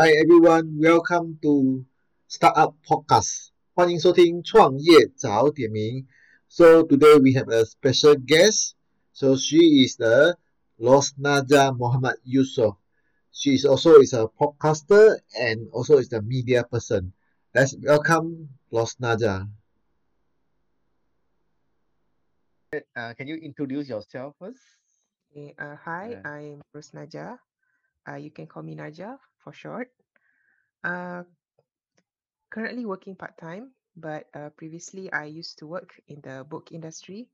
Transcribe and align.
Hi 0.00 0.16
everyone! 0.16 0.80
welcome 0.80 1.36
to 1.44 1.84
Startup 2.24 2.72
podcast. 2.88 3.52
so 3.76 4.16
today 6.88 7.14
we 7.20 7.36
have 7.36 7.52
a 7.52 7.68
special 7.68 8.16
guest. 8.16 8.80
So 9.12 9.36
she 9.36 9.84
is 9.84 10.00
the 10.00 10.40
Rusnajaa 10.80 11.76
Muhammad 11.76 12.16
Yusoff. 12.24 12.80
She 13.28 13.60
is 13.60 13.68
also 13.68 14.00
is 14.00 14.16
a 14.16 14.24
podcaster 14.24 15.20
and 15.36 15.68
also 15.68 16.00
is 16.00 16.08
a 16.16 16.24
media 16.24 16.64
person. 16.64 17.12
Let's 17.52 17.76
welcome 17.76 18.56
Rusnajaa. 18.72 19.52
Uh, 22.72 23.12
can 23.12 23.28
you 23.28 23.36
introduce 23.36 23.92
yourself 23.92 24.32
first? 24.40 24.64
Uh, 25.36 25.76
hi, 25.76 26.16
yeah. 26.16 26.24
I'm 26.24 26.64
Rusnajaa. 26.72 27.36
Uh, 28.08 28.16
you 28.16 28.32
can 28.32 28.48
call 28.48 28.62
me 28.62 28.72
Naja 28.72 29.20
for 29.40 29.52
short. 29.52 29.90
Uh, 30.84 31.24
currently 32.50 32.84
working 32.86 33.16
part 33.16 33.36
time, 33.38 33.72
but 33.96 34.28
uh, 34.34 34.50
previously 34.50 35.12
I 35.12 35.24
used 35.24 35.58
to 35.58 35.66
work 35.66 36.00
in 36.08 36.20
the 36.22 36.44
book 36.48 36.72
industry. 36.72 37.28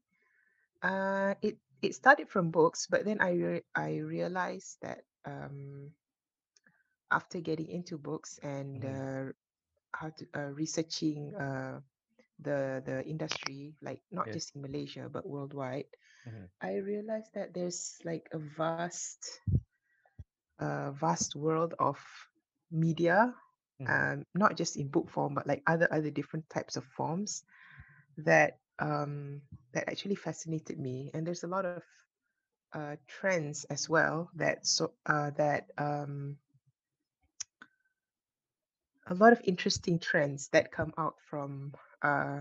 Uh, 0.82 1.34
it 1.42 1.58
it 1.82 1.94
started 1.94 2.28
from 2.28 2.50
books, 2.50 2.86
but 2.88 3.04
then 3.04 3.20
I 3.20 3.32
re- 3.32 3.66
I 3.74 3.98
realized 3.98 4.78
that 4.82 5.04
um, 5.24 5.92
after 7.10 7.40
getting 7.40 7.68
into 7.68 7.98
books 7.98 8.38
and 8.42 8.84
Mhm. 8.84 8.84
uh, 8.84 9.24
how 9.92 10.10
to 10.10 10.26
uh, 10.36 10.50
researching 10.54 11.34
uh, 11.36 11.80
the 12.40 12.82
the 12.84 13.04
industry, 13.06 13.74
like 13.82 14.02
not 14.12 14.32
just 14.32 14.54
in 14.56 14.62
Malaysia 14.62 15.08
but 15.10 15.26
worldwide, 15.28 15.88
Mhm. 16.26 16.48
I 16.60 16.76
realized 16.76 17.34
that 17.34 17.54
there's 17.54 17.98
like 18.04 18.28
a 18.32 18.38
vast, 18.38 19.26
uh, 20.58 20.90
vast 20.92 21.34
world 21.36 21.74
of 21.78 21.98
media, 22.70 23.34
Mhm. 23.78 23.86
um, 23.86 24.24
not 24.34 24.56
just 24.56 24.76
in 24.76 24.88
book 24.88 25.10
form, 25.10 25.34
but 25.34 25.46
like 25.46 25.62
other 25.66 25.88
other 25.92 26.10
different 26.10 26.48
types 26.50 26.76
of 26.76 26.84
forms 26.84 27.44
that 28.18 28.58
um, 28.78 29.42
that 29.72 29.88
actually 29.88 30.16
fascinated 30.16 30.78
me. 30.78 31.10
And 31.14 31.26
there's 31.26 31.44
a 31.44 31.48
lot 31.48 31.66
of 31.66 31.76
uh, 32.66 32.88
trends 33.00 33.56
as 33.64 33.88
well 33.88 34.30
that 34.34 34.66
so 34.66 34.92
uh, 35.06 35.30
that 35.36 35.70
um, 35.78 36.36
a 39.08 39.14
lot 39.14 39.32
of 39.32 39.40
interesting 39.44 39.98
trends 39.98 40.48
that 40.50 40.72
come 40.72 40.92
out 40.98 41.16
from 41.28 41.72
uh, 42.02 42.40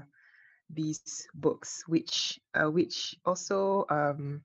these 0.70 1.22
books, 1.34 1.84
which 1.88 2.40
uh, 2.54 2.70
which 2.70 3.16
also 3.26 3.86
um, 3.90 4.42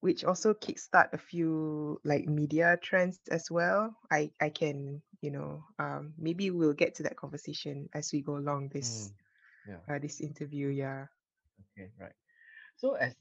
which 0.00 0.24
also 0.24 0.54
kickstart 0.54 1.12
a 1.12 1.18
few 1.18 2.00
like 2.04 2.26
media 2.26 2.78
trends 2.82 3.20
as 3.30 3.50
well. 3.50 3.94
I 4.10 4.30
I 4.40 4.50
can 4.50 5.02
you 5.20 5.30
know 5.30 5.64
um, 5.78 6.14
maybe 6.18 6.50
we'll 6.50 6.72
get 6.74 6.94
to 6.96 7.02
that 7.04 7.16
conversation 7.16 7.88
as 7.94 8.12
we 8.12 8.20
go 8.22 8.36
along 8.36 8.68
this 8.70 9.10
Mm. 9.10 9.14
Yeah. 9.66 9.84
uh, 9.88 9.98
this 9.98 10.20
interview. 10.20 10.68
Yeah. 10.68 11.06
Okay. 11.72 11.90
Right. 11.98 12.14
So 12.76 12.94
as 12.94 13.14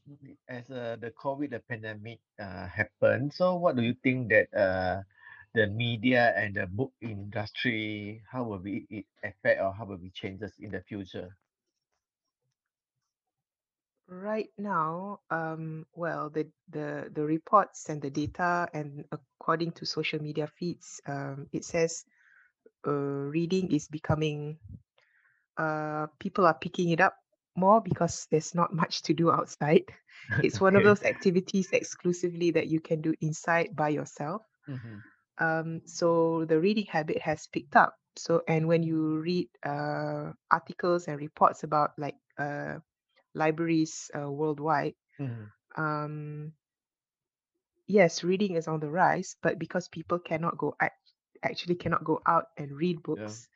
as 0.48 0.70
uh, 0.72 0.98
the 1.00 1.12
COVID 1.12 1.52
the 1.52 1.60
pandemic 1.60 2.20
uh, 2.40 2.68
happened, 2.68 3.34
so 3.34 3.56
what 3.56 3.76
do 3.76 3.82
you 3.84 3.96
think 4.04 4.30
that 4.30 4.48
uh, 4.56 5.04
the 5.54 5.68
media 5.68 6.34
and 6.36 6.56
the 6.56 6.68
book 6.68 6.94
industry 7.02 8.22
how 8.32 8.44
will 8.44 8.60
be 8.60 8.86
it 8.90 9.06
affect 9.24 9.62
or 9.62 9.74
how 9.74 9.86
will 9.86 9.98
be 10.02 10.12
changes 10.12 10.54
in 10.60 10.72
the 10.72 10.82
future? 10.82 11.36
Right 14.10 14.50
now, 14.58 15.22
um, 15.30 15.86
well, 15.94 16.30
the, 16.30 16.50
the 16.70 17.10
the 17.14 17.24
reports 17.24 17.90
and 17.90 18.02
the 18.02 18.10
data, 18.10 18.68
and 18.74 19.06
according 19.12 19.72
to 19.80 19.86
social 19.86 20.22
media 20.22 20.48
feeds, 20.48 21.02
um, 21.08 21.48
it 21.54 21.64
says 21.64 22.06
uh, 22.88 22.92
reading 22.92 23.72
is 23.72 23.88
becoming 23.88 24.60
uh, 25.58 26.08
people 26.20 26.46
are 26.46 26.54
picking 26.58 26.90
it 26.90 27.00
up 27.02 27.16
more 27.56 27.82
because 27.82 28.28
there's 28.32 28.56
not 28.56 28.74
much 28.74 29.04
to 29.04 29.14
do 29.14 29.32
outside. 29.32 29.84
It's 30.44 30.60
one 30.62 30.76
of 30.76 30.84
those 30.84 31.04
activities 31.04 31.70
exclusively 31.72 32.52
that 32.52 32.68
you 32.68 32.80
can 32.82 33.02
do 33.02 33.14
inside 33.22 33.76
by 33.76 33.90
yourself. 33.90 34.44
Mhm. 34.68 35.04
Um, 35.40 35.82
so 35.86 36.46
the 36.46 36.60
reading 36.60 36.86
habit 36.86 37.20
has 37.22 37.48
picked 37.48 37.76
up. 37.76 37.96
So 38.16 38.44
and 38.48 38.68
when 38.68 38.84
you 38.84 39.20
read 39.20 39.50
uh, 39.66 40.34
articles 40.52 41.08
and 41.08 41.20
reports 41.20 41.64
about 41.64 41.92
like 41.98 42.16
uh, 42.38 42.80
libraries 43.34 44.10
uh, 44.16 44.30
worldwide, 44.32 44.96
Mhm. 45.20 45.52
um, 45.76 46.54
yes, 47.88 48.24
reading 48.24 48.56
is 48.56 48.68
on 48.68 48.80
the 48.80 48.90
rise, 48.90 49.36
but 49.42 49.60
because 49.60 49.88
people 49.90 50.20
cannot 50.20 50.58
go 50.58 50.76
act- 50.80 51.14
actually 51.44 51.76
cannot 51.76 52.04
go 52.04 52.22
out 52.26 52.48
and 52.58 52.72
read 52.78 53.02
Yeah. 53.14 53.34
books 53.34 53.48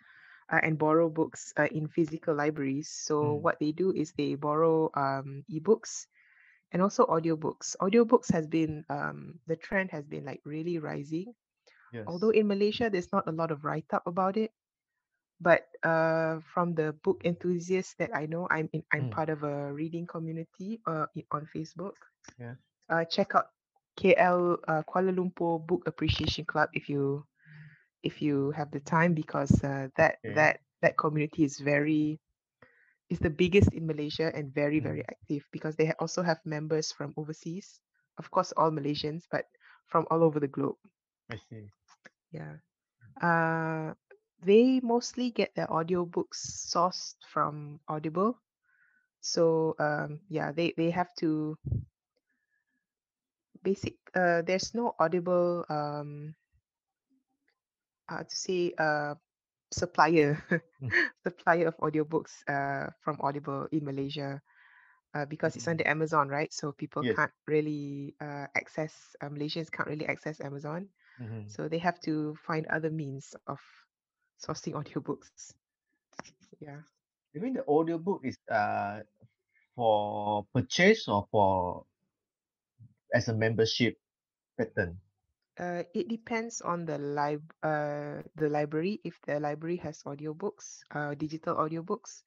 uh, 0.51 0.59
and 0.63 0.77
borrow 0.77 1.09
books 1.09 1.53
uh, 1.57 1.67
in 1.71 1.87
physical 1.87 2.33
libraries, 2.35 2.89
so 2.89 3.29
Mm. 3.29 3.35
what 3.35 3.59
they 3.59 3.71
do 3.71 3.91
is 3.91 4.11
they 4.13 4.35
borrow 4.35 4.89
um, 4.95 5.43
ebooks 5.51 6.07
and 6.71 6.81
also 6.81 7.05
audiobooks. 7.05 7.75
Audiobooks 7.81 8.31
has 8.31 8.47
been 8.47 8.85
um, 8.89 9.39
the 9.47 9.55
trend 9.55 9.91
has 9.91 10.05
been 10.07 10.25
like 10.25 10.41
really 10.45 10.77
rising. 10.79 11.33
Although 12.07 12.31
in 12.31 12.47
Malaysia 12.47 12.89
there's 12.89 13.11
not 13.11 13.27
a 13.27 13.31
lot 13.31 13.51
of 13.51 13.63
write 13.65 13.87
up 13.93 14.05
about 14.07 14.37
it, 14.37 14.51
but 15.39 15.67
uh, 15.83 16.39
from 16.53 16.73
the 16.75 16.93
book 17.03 17.21
enthusiasts 17.25 17.95
that 17.99 18.11
I 18.15 18.25
know, 18.25 18.47
I'm 18.51 18.69
in, 18.73 18.83
I'm 18.91 19.07
Mm. 19.07 19.09
part 19.09 19.29
of 19.29 19.43
a 19.43 19.71
reading 19.73 20.07
community 20.07 20.81
uh, 20.87 21.05
on 21.31 21.47
Facebook. 21.53 21.93
Yeah. 22.39 22.55
Uh, 22.89 23.05
check 23.05 23.35
out 23.35 23.47
KL 23.97 24.57
uh, 24.67 24.83
Kuala 24.83 25.13
Lumpur 25.15 25.65
Book 25.65 25.83
Appreciation 25.87 26.45
Club 26.45 26.69
if 26.73 26.89
you 26.89 27.25
if 28.03 28.21
you 28.21 28.51
have 28.51 28.71
the 28.71 28.79
time 28.79 29.13
because 29.13 29.63
uh, 29.63 29.87
that 29.97 30.19
that 30.27 30.59
that 30.81 30.97
community 30.97 31.43
is 31.43 31.59
very 31.59 32.19
is 33.09 33.19
the 33.19 33.29
biggest 33.29 33.73
in 33.73 33.85
Malaysia 33.87 34.31
and 34.35 34.53
very 34.53 34.79
Mm. 34.79 34.81
very 34.81 35.03
active 35.09 35.47
because 35.51 35.75
they 35.75 35.91
also 35.99 36.21
have 36.23 36.39
members 36.45 36.91
from 36.91 37.13
overseas. 37.17 37.79
Of 38.17 38.29
course, 38.31 38.51
all 38.57 38.71
Malaysians, 38.71 39.23
but 39.31 39.45
from 39.87 40.05
all 40.11 40.23
over 40.23 40.39
the 40.39 40.47
globe. 40.47 40.77
I 41.29 41.37
see. 41.37 41.71
Yeah. 42.31 42.57
Uh, 43.21 43.93
they 44.45 44.79
mostly 44.81 45.31
get 45.31 45.55
their 45.55 45.67
audiobooks 45.67 46.39
sourced 46.71 47.15
from 47.31 47.79
Audible. 47.87 48.37
So 49.21 49.75
um, 49.79 50.19
yeah, 50.29 50.51
they 50.51 50.73
they 50.77 50.91
have 50.91 51.13
to 51.19 51.57
basic. 53.63 53.95
Uh, 54.15 54.41
there's 54.41 54.73
no 54.73 54.95
Audible 54.99 55.65
um, 55.69 56.35
uh, 58.09 58.23
to 58.23 58.35
say 58.35 58.73
uh, 58.77 59.15
supplier 59.71 60.37
Mm. 60.81 60.91
supplier 61.23 61.67
of 61.67 61.77
audiobooks 61.77 62.43
uh, 62.49 62.89
from 63.01 63.17
Audible 63.21 63.67
in 63.71 63.85
Malaysia 63.85 64.41
uh, 65.15 65.25
because 65.25 65.55
it's 65.55 65.67
Mm. 65.67 65.69
under 65.69 65.87
Amazon, 65.87 66.27
right? 66.29 66.51
So 66.53 66.71
people 66.71 67.03
Yes. 67.03 67.17
can't 67.17 67.31
really 67.47 68.15
uh, 68.21 68.47
access 68.55 69.15
uh, 69.21 69.29
Malaysians 69.29 69.71
can't 69.71 69.89
really 69.89 70.07
access 70.07 70.39
Amazon, 70.41 70.87
Mhm. 71.19 71.47
so 71.47 71.67
they 71.67 71.79
have 71.79 71.99
to 72.01 72.35
find 72.45 72.65
other 72.67 72.89
means 72.91 73.35
of 73.47 73.59
sourcing 74.43 74.73
audiobooks. 74.83 75.53
Yeah. 76.59 76.81
You 77.33 77.41
mean 77.41 77.53
the 77.53 77.65
audiobook 77.65 78.25
is 78.25 78.37
uh 78.49 79.01
for 79.75 80.45
purchase 80.53 81.07
or 81.07 81.27
for 81.31 81.85
as 83.13 83.29
a 83.29 83.33
membership 83.33 83.97
pattern? 84.57 84.99
Uh, 85.59 85.83
it 85.93 86.07
depends 86.09 86.61
on 86.61 86.85
the 86.85 86.97
lib 86.97 87.43
uh 87.63 88.21
the 88.35 88.49
library. 88.49 88.99
If 89.03 89.21
the 89.25 89.39
library 89.39 89.77
has 89.77 90.03
audiobooks, 90.03 90.81
uh, 90.91 91.13
digital 91.15 91.55
audiobooks, 91.55 92.23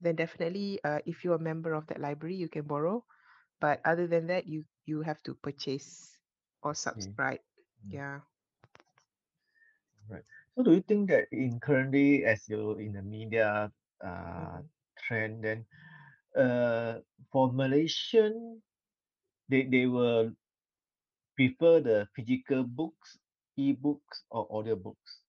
then 0.00 0.16
definitely 0.16 0.80
uh, 0.84 1.00
if 1.06 1.24
you're 1.24 1.36
a 1.36 1.48
member 1.50 1.74
of 1.74 1.86
that 1.88 2.00
library, 2.00 2.36
you 2.36 2.48
can 2.48 2.64
borrow. 2.66 3.04
But 3.60 3.80
other 3.84 4.06
than 4.06 4.26
that, 4.28 4.46
you 4.46 4.64
you 4.86 5.02
have 5.02 5.22
to 5.24 5.34
purchase 5.34 6.18
or 6.62 6.74
subscribe. 6.74 7.40
Mm. 7.86 7.98
Yeah. 7.98 8.20
Right. 10.08 10.24
So 10.58 10.62
do 10.64 10.72
you 10.74 10.82
think 10.82 11.08
that 11.08 11.28
in 11.32 11.58
currently 11.60 12.26
as 12.26 12.48
you 12.50 12.72
in 12.78 12.92
the 12.92 13.02
media 13.02 13.72
uh 14.04 14.60
Mhm. 14.60 14.68
trend 14.98 15.44
then 15.44 15.66
uh 16.36 17.00
for 17.32 17.52
Malaysian 17.52 18.62
they 19.48 19.64
they 19.64 19.86
will 19.86 20.34
prefer 21.36 21.80
the 21.80 22.06
physical 22.14 22.64
books, 22.64 23.18
e-books 23.56 24.24
or 24.30 24.46
audiobooks? 24.50 25.22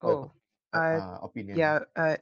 What 0.00 0.20
your 0.22 0.28
Oh, 0.28 0.32
uh, 0.72 1.00
uh, 1.00 1.18
opinion? 1.22 1.52
yeah. 1.52 1.80
Uh, 1.94 2.16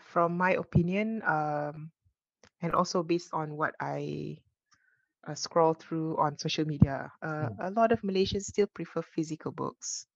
from 0.00 0.36
my 0.36 0.52
opinion, 0.52 1.22
um, 1.24 1.92
and 2.62 2.74
also 2.74 3.02
based 3.02 3.34
on 3.34 3.56
what 3.56 3.74
I 3.80 4.38
uh, 5.26 5.34
scroll 5.34 5.74
through 5.74 6.18
on 6.18 6.38
social 6.38 6.66
media, 6.66 7.12
uh, 7.22 7.48
Mm. 7.48 7.60
a 7.60 7.70
lot 7.70 7.92
of 7.92 8.02
Malaysians 8.02 8.44
still 8.44 8.68
prefer 8.68 9.02
physical 9.02 9.52
books. 9.52 10.06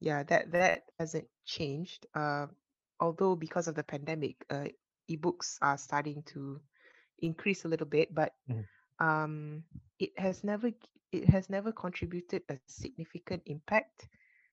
Yeah, 0.00 0.22
that 0.24 0.50
that 0.52 0.76
hasn't 0.92 1.20
changed. 1.38 2.00
Uh, 2.08 2.40
although 2.98 3.34
because 3.34 3.66
of 3.66 3.74
the 3.74 3.82
pandemic, 3.82 4.44
uh, 4.50 4.66
ebooks 5.10 5.58
are 5.62 5.78
starting 5.78 6.22
to 6.34 6.60
increase 7.20 7.64
a 7.64 7.68
little 7.68 7.86
bit, 7.86 8.14
but 8.14 8.34
Mhm. 8.48 8.66
um, 9.00 9.64
it 9.98 10.18
has 10.18 10.44
never 10.44 10.70
it 11.12 11.28
has 11.28 11.48
never 11.50 11.72
contributed 11.72 12.42
a 12.48 12.58
significant 12.58 13.34
impact 13.38 14.00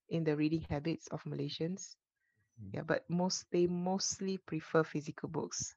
in 0.02 0.18
the 0.18 0.30
reading 0.36 0.62
habits 0.62 1.08
of 1.08 1.24
Malaysians. 1.24 1.96
Mm. 2.62 2.74
Yeah, 2.74 2.82
but 2.84 3.10
most 3.10 3.50
they 3.52 3.68
mostly 3.68 4.38
prefer 4.38 4.84
physical 4.84 5.30
books. 5.30 5.76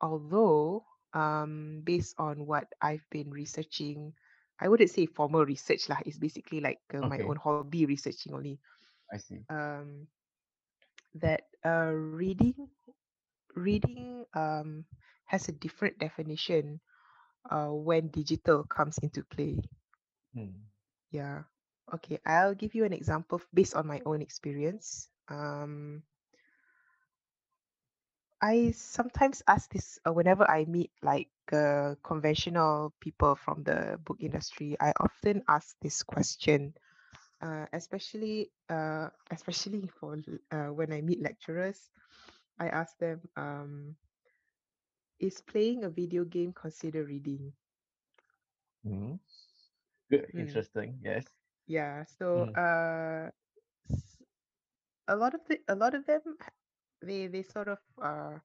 Although, 0.00 0.84
um, 1.14 1.82
based 1.84 2.14
on 2.18 2.46
what 2.46 2.68
I've 2.80 3.06
been 3.10 3.30
researching, 3.30 4.14
I 4.60 4.68
wouldn't 4.68 4.90
say 4.90 5.06
formal 5.06 5.44
research 5.46 5.88
lah. 5.88 6.00
It's 6.06 6.18
basically 6.18 6.60
like 6.60 6.80
uh, 6.94 7.02
my 7.04 7.20
Okay, 7.20 7.34
own 7.34 7.36
hobby 7.38 7.78
researching 7.78 8.26
only. 8.34 8.52
I 9.12 9.18
see. 9.18 9.44
Um, 9.50 10.08
that 11.14 11.42
uh, 11.64 11.90
reading 11.92 12.52
reading 13.48 14.18
um 14.34 14.84
has 15.26 15.48
a 15.48 15.52
different 15.52 15.98
definition 15.98 16.80
uh 17.50 17.68
when 17.68 18.08
digital 18.08 18.64
comes 18.64 18.98
into 18.98 19.22
play. 19.24 19.58
Mm. 20.34 20.70
Yeah. 21.10 21.44
Okay, 21.94 22.18
I'll 22.26 22.54
give 22.54 22.74
you 22.74 22.84
an 22.84 22.92
example 22.92 23.40
based 23.54 23.74
on 23.74 23.86
my 23.86 24.00
own 24.06 24.22
experience. 24.22 25.10
Um, 25.28 26.02
I 28.42 28.70
sometimes 28.72 29.42
ask 29.46 29.70
this 29.70 29.98
uh, 30.06 30.12
whenever 30.12 30.48
I 30.48 30.64
meet 30.64 30.90
like 31.02 31.30
uh, 31.52 31.94
conventional 32.02 32.92
people 33.00 33.34
from 33.36 33.62
the 33.64 33.98
book 34.04 34.18
industry. 34.20 34.76
I 34.80 34.92
often 35.00 35.42
ask 35.48 35.76
this 35.80 36.02
question, 36.02 36.74
uh, 37.42 37.66
especially 37.72 38.50
uh, 38.68 39.08
especially 39.30 39.86
for 39.88 40.16
uh, 40.52 40.68
when 40.72 40.92
I 40.92 41.00
meet 41.02 41.22
lecturers. 41.22 41.90
I 42.58 42.68
ask 42.68 42.98
them, 42.98 43.20
um, 43.36 43.96
is 45.20 45.40
playing 45.40 45.84
a 45.84 45.90
video 45.90 46.24
game 46.24 46.52
considered 46.52 47.08
reading? 47.08 47.52
Mm. 48.84 49.18
Good, 50.10 50.32
Hmm. 50.32 50.60
interesting. 50.60 50.98
Yes. 51.02 51.26
Yeah. 51.66 52.04
So 52.04 52.46
Mm. 52.46 52.56
uh, 52.56 53.30
a 55.08 55.16
lot 55.16 55.34
of 55.34 55.40
the 55.46 55.60
a 55.68 55.74
lot 55.74 55.94
of 55.94 56.06
them 56.06 56.20
they 57.02 57.26
they 57.26 57.42
sort 57.42 57.68
of 57.68 57.78
uh 58.02 58.38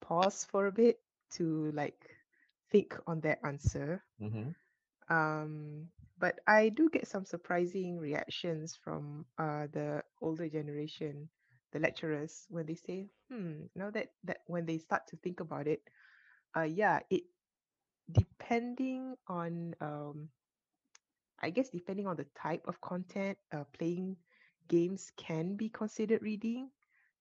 pause 0.00 0.44
for 0.44 0.66
a 0.66 0.72
bit 0.72 1.00
to 1.30 1.70
like 1.72 2.08
think 2.70 2.98
on 3.06 3.20
their 3.20 3.38
answer. 3.44 4.02
Mm-hmm. 4.20 4.50
Um, 5.08 5.90
but 6.18 6.40
I 6.46 6.68
do 6.70 6.88
get 6.90 7.06
some 7.06 7.24
surprising 7.24 7.98
reactions 7.98 8.76
from 8.76 9.26
uh 9.38 9.66
the 9.72 10.02
older 10.20 10.48
generation, 10.48 11.28
the 11.72 11.80
lecturers, 11.80 12.46
when 12.50 12.66
they 12.66 12.74
say, 12.74 13.10
hmm, 13.30 13.66
now 13.74 13.90
that 13.90 14.08
that 14.24 14.38
when 14.46 14.66
they 14.66 14.78
start 14.78 15.06
to 15.08 15.16
think 15.16 15.40
about 15.40 15.66
it, 15.66 15.82
uh 16.56 16.62
yeah, 16.68 17.00
it 17.10 17.24
depending 18.10 19.16
on 19.28 19.74
um 19.80 20.28
I 21.40 21.50
guess 21.50 21.70
depending 21.70 22.06
on 22.06 22.16
the 22.16 22.26
type 22.34 22.66
of 22.66 22.80
content, 22.80 23.38
uh 23.52 23.64
playing 23.78 24.16
games 24.68 25.12
can 25.16 25.56
be 25.56 25.68
considered 25.68 26.22
reading 26.22 26.70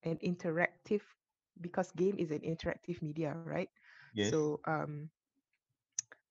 and 0.03 0.19
interactive 0.21 1.01
because 1.61 1.91
game 1.91 2.17
is 2.19 2.31
an 2.31 2.41
interactive 2.41 3.01
media, 3.01 3.33
right? 3.35 3.63
Yes. 4.13 4.35
So 4.35 4.61
um 4.65 5.09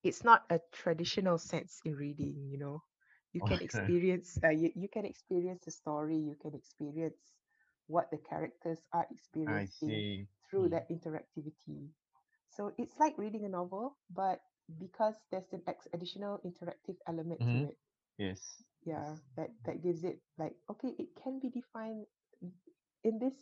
it's 0.05 0.25
not 0.25 0.45
a 0.51 0.61
traditional 0.73 1.39
sense 1.39 1.81
in 1.85 1.95
reading 1.97 2.35
you 2.51 2.59
know 2.59 2.83
you 3.33 3.43
can 3.43 3.61
Okay. 3.63 3.63
experience 3.63 4.39
uh, 4.45 4.51
you, 4.51 4.71
you 4.75 4.89
can 4.89 5.05
experience 5.05 5.65
the 5.65 5.71
story 5.71 6.17
you 6.17 6.37
can 6.41 6.55
experience 6.55 7.33
what 7.87 8.11
the 8.11 8.19
characters 8.19 8.85
are 8.93 9.07
experiencing 9.11 10.05
through 10.49 10.69
Mm. 10.69 10.71
that 10.71 10.89
interactivity 10.91 11.89
so 12.49 12.73
it's 12.79 12.99
like 12.99 13.17
reading 13.19 13.45
a 13.45 13.49
novel 13.49 13.97
but 14.15 14.41
because 14.79 15.17
there's 15.31 15.53
an 15.53 15.63
ex- 15.67 15.89
additional 15.93 16.41
interactive 16.45 16.97
element 17.07 17.41
to 17.51 17.63
Mm-hmm. 17.63 17.65
it 17.65 17.77
Yes. 18.19 18.63
yeah 18.85 19.17
that 19.37 19.51
that 19.65 19.83
gives 19.83 20.05
it 20.05 20.21
like 20.39 20.55
okay 20.71 20.95
it 20.99 21.09
can 21.23 21.39
be 21.41 21.49
defined 21.51 22.07
in 23.05 23.19
this 23.19 23.35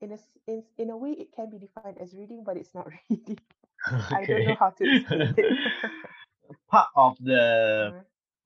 in 0.00 0.12
a 0.12 0.18
in, 0.46 0.64
in 0.78 0.90
a 0.90 0.96
way 0.96 1.10
it 1.12 1.32
can 1.34 1.50
be 1.50 1.58
defined 1.58 1.96
as 1.98 2.14
reading 2.14 2.42
but 2.44 2.56
it's 2.56 2.74
not 2.74 2.86
reading 3.10 3.38
i 4.12 4.24
don't 4.24 4.44
know 4.44 4.54
how 4.54 4.70
to 4.70 4.84
explain 4.84 5.34
it 5.36 5.58
Part 6.70 6.88
of 6.96 7.16
the 7.20 7.94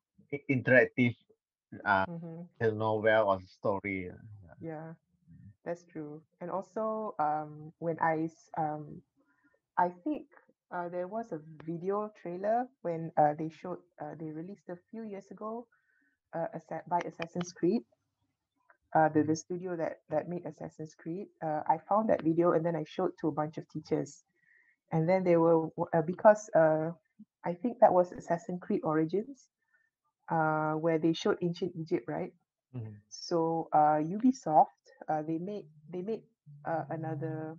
i- 0.33 0.45
interactive 0.51 1.17
uh 1.85 2.07
mhm. 2.07 2.49
the 2.61 2.73
novel 2.73 3.29
or 3.31 3.41
story. 3.47 4.11
uh, 4.11 4.17
yeah. 4.45 4.55
Yeah, 4.61 4.95
that's 5.65 5.85
true. 5.85 6.23
And 6.41 6.51
also, 6.51 7.15
um, 7.19 7.73
when 7.79 7.99
I 8.01 8.29
um, 8.57 9.03
I 9.79 9.91
think 10.05 10.27
uh, 10.73 10.89
there 10.89 11.09
was 11.09 11.33
a 11.33 11.41
video 11.65 12.11
trailer 12.21 12.67
when 12.83 13.13
uh, 13.17 13.35
they 13.39 13.49
showed, 13.51 13.79
uh, 14.01 14.15
they 14.19 14.31
released 14.31 14.69
a 14.69 14.77
few 14.91 15.03
years 15.05 15.31
ago, 15.31 15.67
uh, 16.35 16.47
by 16.89 17.01
Assassin's 17.01 17.53
Creed, 17.53 17.83
uh, 18.95 19.09
the, 19.09 19.23
the 19.23 19.37
studio 19.37 19.77
that 19.77 20.01
that 20.11 20.29
made 20.29 20.47
Assassin's 20.47 20.95
Creed. 20.95 21.29
Uh, 21.43 21.63
I 21.69 21.79
found 21.89 22.09
that 22.11 22.23
video 22.23 22.53
and 22.53 22.65
then 22.65 22.77
I 22.77 22.85
showed 22.87 23.13
to 23.21 23.29
a 23.29 23.33
bunch 23.33 23.59
of 23.59 23.69
teachers, 23.69 24.25
and 24.93 25.09
then 25.09 25.25
they 25.25 25.37
were 25.37 25.69
uh, 25.95 26.03
because 26.03 26.51
uh, 26.55 26.91
I 27.45 27.55
think 27.55 27.81
that 27.81 27.93
was 27.93 28.13
Assassin's 28.13 28.61
Creed 28.61 28.81
Origins, 28.83 29.49
uh, 30.31 30.73
where 30.75 30.99
they 30.99 31.13
showed 31.13 31.39
ancient 31.43 31.73
Egypt, 31.77 32.05
right? 32.09 32.33
Mhm. 32.73 33.01
So 33.09 33.69
uh, 33.73 34.01
Ubisoft, 34.03 34.85
uh, 35.09 35.23
they 35.23 35.39
made 35.39 35.67
they 35.91 36.03
made 36.03 36.23
uh, 36.67 36.85
another 36.91 37.57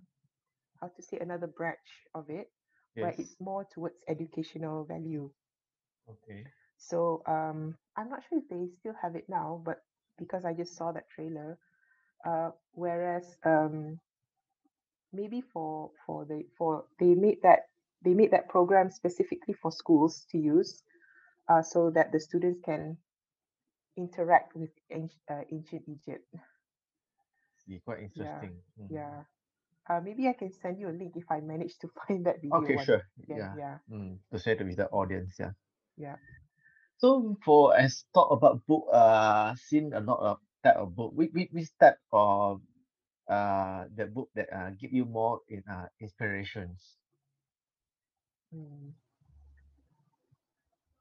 how 0.82 0.88
to 0.88 1.02
say 1.02 1.18
another 1.20 1.48
branch 1.48 2.08
of 2.14 2.30
it, 2.30 2.52
where 3.00 3.14
it's 3.18 3.40
more 3.40 3.66
towards 3.74 3.96
educational 4.08 4.86
value. 4.86 5.32
Okay. 6.08 6.52
So 6.78 7.22
um, 7.28 7.76
I'm 7.98 8.10
not 8.10 8.24
sure 8.28 8.40
if 8.40 8.48
they 8.50 8.68
still 8.80 8.94
have 9.02 9.16
it 9.16 9.26
now, 9.30 9.62
but 9.66 9.84
because 10.18 10.46
I 10.46 10.54
just 10.54 10.76
saw 10.76 10.92
that 10.92 11.10
trailer, 11.10 11.58
uh, 12.26 12.52
whereas 12.74 13.38
um, 13.46 14.00
maybe 15.18 15.42
for 15.42 15.92
for 16.06 16.26
the 16.26 16.46
for 16.58 16.86
they 17.00 17.16
made 17.16 17.42
that 17.44 17.70
they 18.04 18.14
made 18.14 18.32
that 18.32 18.50
program 18.50 18.92
specifically 18.92 19.56
for 19.56 19.72
schools 19.72 20.26
to 20.32 20.38
use, 20.38 20.84
uh, 21.50 21.64
so 21.64 21.90
that 21.92 22.12
the 22.14 22.20
students 22.20 22.62
can 22.64 22.98
interact 23.98 24.56
with 24.56 24.70
ancient, 24.92 25.22
uh, 25.30 25.42
ancient 25.52 25.84
Egypt. 25.90 26.26
See, 27.66 27.80
quite 27.84 28.00
Yeah, 28.16 28.40
interesting. 28.40 28.62
Mm. 28.80 28.90
yeah. 28.90 29.24
Uh, 29.90 30.02
maybe 30.02 30.28
I 30.28 30.34
can 30.34 30.52
send 30.54 30.80
you 30.80 30.90
a 30.90 30.96
link 30.96 31.16
if 31.16 31.32
I 31.32 31.42
manage 31.42 31.78
to 31.80 31.88
find 32.08 32.26
that 32.26 32.42
video 32.42 32.60
Okay, 32.60 32.78
sure. 32.86 33.02
again. 33.24 33.38
Yeah. 33.40 33.56
Yeah, 33.58 33.78
Mm. 33.92 34.20
To 34.32 34.40
share 34.40 34.58
with 34.60 34.78
the 34.78 34.88
audience. 34.90 35.36
Yeah. 35.40 35.52
yeah. 35.98 36.18
So 36.98 37.38
for 37.46 37.76
as 37.78 38.06
talk 38.14 38.32
about 38.32 38.66
book, 38.68 38.88
uh, 38.92 39.56
seen 39.56 39.94
a 39.94 40.02
lot 40.02 40.20
of 40.20 40.38
type 40.64 40.78
of 40.78 40.96
book. 40.96 41.12
Which 41.16 41.32
which, 41.34 41.50
which 41.52 41.70
type 41.80 42.00
of 42.12 42.62
uh 43.30 43.86
the 43.96 44.06
book 44.06 44.30
that 44.36 44.48
uh 44.54 44.70
give 44.80 44.92
you 44.94 45.06
more 45.06 45.42
in 45.50 45.64
uh 45.70 45.88
inspirations? 46.00 46.98
Mm. 48.54 48.94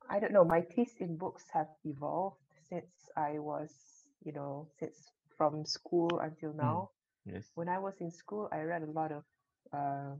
I 0.08 0.18
don't 0.18 0.32
know. 0.32 0.44
My 0.44 0.60
taste 0.62 1.00
in 1.00 1.16
books 1.16 1.48
have 1.50 1.68
evolved 1.84 2.38
since 2.68 3.10
I 3.16 3.38
was, 3.38 4.06
you 4.24 4.32
know, 4.32 4.68
since 4.78 5.10
from 5.36 5.64
school 5.64 6.18
until 6.20 6.52
Mm. 6.60 6.82
now. 6.82 6.90
Yes. 7.24 7.52
When 7.54 7.68
I 7.68 7.78
was 7.78 8.00
in 8.00 8.10
school, 8.10 8.48
I 8.52 8.60
read 8.62 8.82
a 8.82 8.90
lot 8.90 9.12
of, 9.12 9.24
uh, 9.72 10.16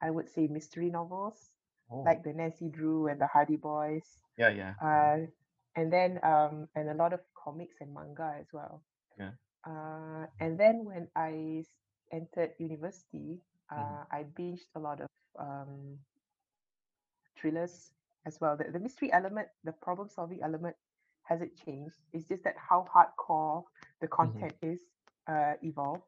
I 0.00 0.10
would 0.10 0.28
say 0.28 0.46
mystery 0.48 0.90
novels, 0.90 1.54
Oh. 1.90 2.04
like 2.04 2.22
the 2.24 2.32
Nancy 2.32 2.68
Drew 2.68 3.06
and 3.08 3.20
the 3.20 3.26
Hardy 3.26 3.56
Boys, 3.56 4.18
Yeah, 4.36 4.48
yeah. 4.50 4.74
Mm. 4.94 5.14
uh, 5.16 5.26
and 5.76 5.92
then 5.92 6.20
um, 6.24 6.68
and 6.74 6.88
a 6.90 6.94
lot 6.94 7.12
of 7.12 7.20
comics 7.34 7.76
and 7.80 7.92
manga 7.94 8.36
as 8.40 8.46
well. 8.52 8.82
Yeah. 9.18 9.32
Uh, 9.66 10.26
and 10.40 10.58
then 10.58 10.84
when 10.84 11.08
I 11.16 11.64
entered 12.12 12.52
university, 12.58 13.40
Mhm. 13.76 13.98
uh, 13.98 14.04
I 14.10 14.24
binged 14.24 14.68
a 14.74 14.80
lot 14.80 15.00
of 15.00 15.08
um, 15.38 15.98
thrillers 17.36 17.92
as 18.26 18.40
well. 18.40 18.56
The, 18.56 18.70
the 18.70 18.78
mystery 18.78 19.12
element, 19.12 19.48
the 19.64 19.72
problem 19.72 20.08
solving 20.08 20.42
element 20.42 20.76
hasn't 21.24 21.54
changed. 21.56 21.96
It's 22.12 22.28
just 22.28 22.44
that 22.44 22.56
how 22.58 22.86
hardcore 22.94 23.64
the 24.00 24.08
Mhm. 24.20 24.48
content 24.48 24.54
is 24.62 24.80
uh, 25.28 25.54
evolved. 25.62 26.04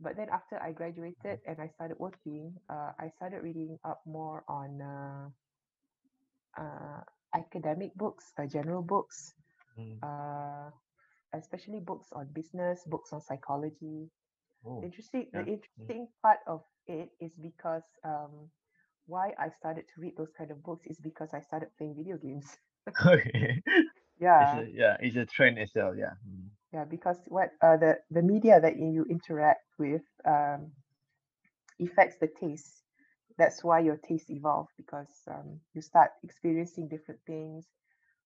But 0.00 0.16
then 0.16 0.28
after 0.30 0.60
I 0.62 0.72
graduated 0.72 1.40
and 1.46 1.60
I 1.60 1.68
started 1.68 1.98
working, 1.98 2.54
uh, 2.68 2.92
I 2.98 3.08
started 3.08 3.42
reading 3.42 3.78
up 3.84 4.02
more 4.06 4.44
on 4.48 4.80
uh, 4.82 5.28
uh, 6.58 7.00
academic 7.34 7.94
books, 7.94 8.32
uh, 8.38 8.46
general 8.46 8.82
books, 8.82 9.34
Mm. 9.78 10.02
Especially 11.34 11.80
books 11.80 12.08
on 12.12 12.28
business, 12.32 12.84
books 12.86 13.12
on 13.12 13.20
psychology. 13.20 14.10
Oh. 14.66 14.82
Interesting. 14.82 15.28
Yeah. 15.32 15.42
The 15.42 15.44
Mm. 15.80 15.92
interesting 15.92 16.08
part 16.22 16.38
of 16.46 16.62
it 16.86 17.10
is 17.20 17.32
because 17.40 17.84
um, 18.04 18.50
why 19.06 19.32
I 19.38 19.50
started 19.50 19.84
to 19.94 20.00
read 20.00 20.16
those 20.16 20.32
kind 20.36 20.50
of 20.50 20.62
books 20.62 20.86
is 20.86 20.98
because 21.00 21.32
I 21.34 21.40
started 21.40 21.70
playing 21.78 21.96
video 21.96 22.16
games. 22.16 22.56
Okay. 23.06 23.62
It's 24.38 24.52
yeah, 24.52 24.54
a 24.54 24.66
yeah, 24.72 24.96
it's 25.00 25.16
a 25.16 25.26
trend 25.26 25.58
as 25.58 25.70
well. 25.74 25.94
Yeah. 25.96 26.14
Mm. 26.28 26.48
yeah. 26.72 26.84
Because 26.84 27.18
what 27.28 27.50
uh, 27.62 27.76
the 27.76 27.98
the 28.10 28.22
media 28.22 28.60
that 28.60 28.76
you 28.78 29.04
interact 29.10 29.66
with 29.78 30.02
um, 30.26 30.72
affects 31.80 32.16
the 32.20 32.28
taste, 32.28 32.82
that's 33.38 33.62
why 33.64 33.80
your 33.80 33.96
taste 33.96 34.30
evolve 34.30 34.68
because 34.76 35.10
um, 35.28 35.60
you 35.74 35.80
start 35.82 36.10
experiencing 36.22 36.88
different 36.88 37.20
things. 37.26 37.66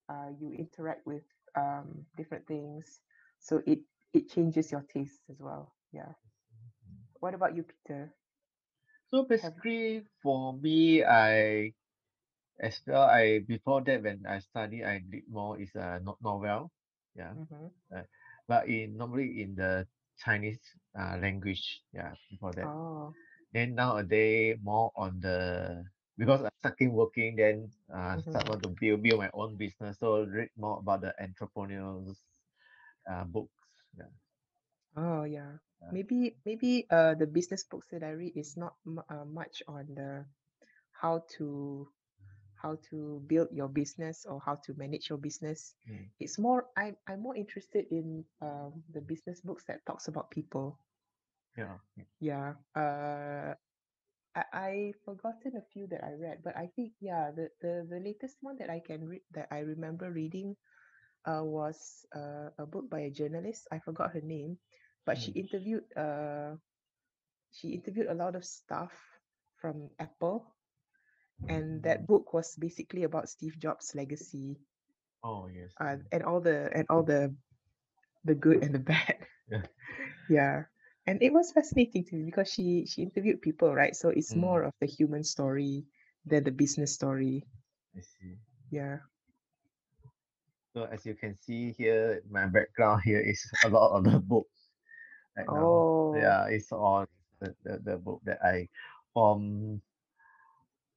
Uh, 0.08 0.28
you 0.40 0.52
interact 0.58 1.06
with 1.06 1.23
um, 1.56 2.06
different 2.16 2.46
things, 2.46 3.00
so 3.40 3.62
it 3.66 3.80
it 4.12 4.28
changes 4.30 4.73
your 4.73 4.82
taste 4.82 5.20
as 5.30 5.40
well. 5.40 5.75
Yeah. 5.92 6.12
What 7.20 7.34
about 7.34 7.56
you, 7.56 7.64
Peter? 7.64 8.14
So 9.11 9.25
basically, 9.25 10.04
for 10.23 10.52
me, 10.52 11.02
I 11.04 11.73
as 12.61 12.80
well. 12.87 13.02
I 13.04 13.40
before 13.40 13.82
that 13.84 14.02
when 14.02 14.26
I 14.26 14.38
study, 14.40 14.84
I 14.84 14.99
did 15.00 15.28
more 15.28 15.58
is 15.61 15.75
a 15.75 16.00
no- 16.00 16.18
novel, 16.23 16.73
yeah. 17.14 17.34
mhm. 17.34 17.70
Uh, 17.94 18.04
but 18.49 18.68
in 18.68 18.96
normally 18.96 19.42
in 19.42 19.54
the 19.54 19.87
Chinese 20.18 20.61
uh, 20.99 21.16
language, 21.20 21.82
yeah. 21.92 22.14
Before 22.30 22.52
that, 22.54 22.70
Oh. 22.70 23.14
then 23.52 23.75
nowadays 23.75 24.58
more 24.62 24.92
on 24.96 25.20
the 25.20 25.84
because 26.18 26.42
I 26.44 26.50
starting 26.61 26.92
working, 26.92 27.37
then 27.37 27.71
uh, 27.92 28.18
start 28.18 28.44
mhm. 28.44 28.49
want 28.49 28.62
to 28.62 28.68
build 28.80 29.02
build 29.02 29.21
my 29.21 29.30
own 29.35 29.56
business. 29.56 29.99
So 29.99 30.25
read 30.25 30.50
more 30.56 30.78
about 30.80 31.02
the 31.02 31.14
entrepreneurs 31.23 32.18
uh, 33.11 33.25
books, 33.25 33.52
yeah. 33.97 34.12
Oh 34.97 35.25
yeah. 35.25 35.59
yeah. 35.80 35.92
Maybe 35.92 36.37
maybe 36.44 36.87
uh 36.90 37.14
the 37.14 37.26
business 37.26 37.64
books 37.64 37.87
that 37.90 38.02
I 38.02 38.11
read 38.11 38.37
is 38.37 38.56
not 38.56 38.76
mu- 38.85 39.06
uh, 39.09 39.25
much 39.25 39.62
on 39.68 39.94
the 39.94 40.26
how 40.92 41.25
to 41.38 41.88
how 42.54 42.76
to 42.90 43.23
build 43.26 43.49
your 43.52 43.68
business 43.68 44.25
or 44.26 44.40
how 44.40 44.56
to 44.66 44.75
manage 44.75 45.09
your 45.11 45.18
business. 45.18 45.75
Mm. 45.88 46.11
It's 46.21 46.38
more 46.38 46.68
I 46.76 46.94
I'm 47.06 47.21
more 47.21 47.37
interested 47.37 47.87
in 47.90 48.25
um 48.40 48.85
the 48.90 49.00
business 49.00 49.40
books 49.40 49.64
that 49.66 49.85
talks 49.87 50.09
about 50.09 50.30
people. 50.30 50.78
Yeah. 51.56 51.78
yeah. 51.97 52.04
Yeah. 52.21 52.54
Uh 52.75 53.54
I 54.35 54.45
I 54.53 54.93
forgotten 55.05 55.57
a 55.57 55.64
few 55.73 55.87
that 55.88 56.05
I 56.05 56.12
read, 56.14 56.43
but 56.45 56.57
I 56.57 56.67
think 56.76 56.93
yeah, 57.00 57.31
the 57.31 57.50
the 57.61 57.87
the 57.88 58.00
latest 58.00 58.38
one 58.43 58.57
that 58.59 58.71
I 58.71 58.81
can 58.81 59.07
read 59.09 59.23
that 59.33 59.49
I 59.50 59.61
remember 59.61 60.11
reading 60.11 60.57
uh 61.26 61.43
was 61.45 62.07
uh, 62.14 62.50
a 62.59 62.67
book 62.67 62.88
by 62.91 63.00
a 63.07 63.11
journalist. 63.11 63.67
I 63.73 63.79
forgot 63.81 64.12
her 64.12 64.21
name, 64.23 64.59
but 65.07 65.19
she 65.19 65.33
Mm. 65.33 65.37
interviewed 65.37 65.85
uh 65.97 66.57
she 67.50 67.71
interviewed 67.75 68.09
a 68.09 68.14
lot 68.14 68.35
of 68.37 68.45
staff 68.45 68.93
from 69.57 69.91
Apple, 69.99 70.55
and 71.49 71.83
that 71.83 72.07
book 72.07 72.33
was 72.33 72.57
basically 72.57 73.03
about 73.05 73.29
Steve 73.29 73.59
Jobs' 73.59 73.95
legacy, 73.95 74.59
Oh 75.23 75.49
yes. 75.49 75.76
uh, 75.81 75.97
mm, 75.97 76.07
and 76.12 76.23
all 76.23 76.41
the 76.41 76.71
and 76.75 76.87
all 76.91 77.03
the 77.03 77.35
the 78.25 78.35
good 78.35 78.62
and 78.62 78.75
the 78.75 78.79
bad. 78.81 79.17
Yeah. 79.50 79.62
yeah, 80.29 80.64
and 81.06 81.23
it 81.23 81.32
was 81.32 81.52
fascinating 81.52 82.04
to 82.04 82.16
me 82.16 82.25
because 82.25 82.50
she 82.52 82.87
she 82.87 83.02
interviewed 83.02 83.42
people, 83.42 83.75
right? 83.75 83.96
So 83.96 84.11
it's 84.11 84.34
Mm. 84.34 84.37
more 84.37 84.62
of 84.64 84.73
the 84.80 84.87
human 84.87 85.25
story 85.25 85.87
than 86.26 86.44
the 86.44 86.52
business 86.52 86.92
story. 86.94 87.46
I 87.96 88.00
see. 88.02 88.38
Yeah. 88.70 88.99
So 90.75 90.84
as 90.84 91.06
you 91.06 91.14
can 91.14 91.34
see 91.37 91.73
here, 91.73 92.23
my 92.28 92.46
background 92.46 93.02
here 93.04 93.20
is 93.20 93.40
a 93.62 93.68
lot 93.68 93.96
of 93.96 94.04
the 94.04 94.18
books 94.20 94.70
right 95.37 95.50
now. 95.50 95.68
Oh. 95.73 96.12
Yeah, 96.12 96.46
it's 96.49 96.73
all 96.73 97.06
the, 97.40 97.54
the, 97.64 97.78
the 97.78 97.96
book 97.99 98.20
that 98.25 98.40
I 98.44 98.68
from 99.14 99.82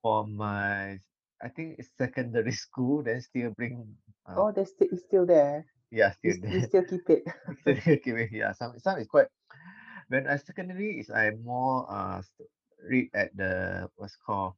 from 0.01 0.35
my 0.35 0.99
I 1.41 1.49
think 1.49 1.77
it's 1.79 1.91
secondary 1.97 2.51
school, 2.65 3.03
then 3.03 3.21
still 3.21 3.51
bring 3.51 3.97
uh, 4.27 4.43
Oh, 4.43 4.51
that's 4.53 4.73
it's 4.79 5.03
still 5.03 5.25
there. 5.25 5.65
yeah, 5.91 6.11
still 6.11 6.35
you 6.49 6.61
there. 6.61 6.61
still 6.61 6.83
keep 6.83 7.09
it. 7.09 7.23
Still 7.61 7.97
giving 8.03 8.29
yeah, 8.33 8.51
some 8.53 8.77
some 8.79 8.99
is 8.99 9.07
quite 9.07 9.27
when 10.07 10.27
I 10.27 10.37
secondary 10.37 10.99
is 10.99 11.09
I 11.09 11.31
more 11.31 11.85
uh 11.91 12.21
read 12.89 13.09
at 13.13 13.35
the 13.35 13.89
what's 13.95 14.15
called 14.17 14.55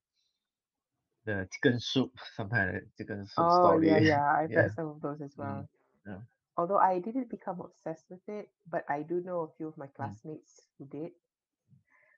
the 1.25 1.47
chicken 1.51 1.79
soup, 1.79 2.11
sometimes 2.35 2.73
like 2.73 2.87
chicken 2.97 3.25
soup 3.27 3.51
Oh, 3.51 3.79
yeah, 3.81 3.97
story. 3.97 3.99
yeah. 3.99 4.31
I've 4.33 4.55
yeah. 4.55 4.55
read 4.55 4.71
some 4.71 4.87
of 4.87 5.01
those 5.01 5.21
as 5.21 5.37
Mm, 5.39 5.39
well. 5.39 5.69
yeah. 6.05 6.21
Although 6.57 6.77
I 6.77 6.99
didn't 6.99 7.29
become 7.29 7.61
obsessed 7.61 8.09
with 8.09 8.27
it, 8.27 8.51
but 8.67 8.85
I 8.89 9.03
do 9.03 9.21
know 9.21 9.41
a 9.41 9.49
few 9.55 9.67
of 9.67 9.77
my 9.77 9.87
Mm. 10.01 10.15
classmates 10.17 10.67
who 10.77 10.85
did, 10.85 11.11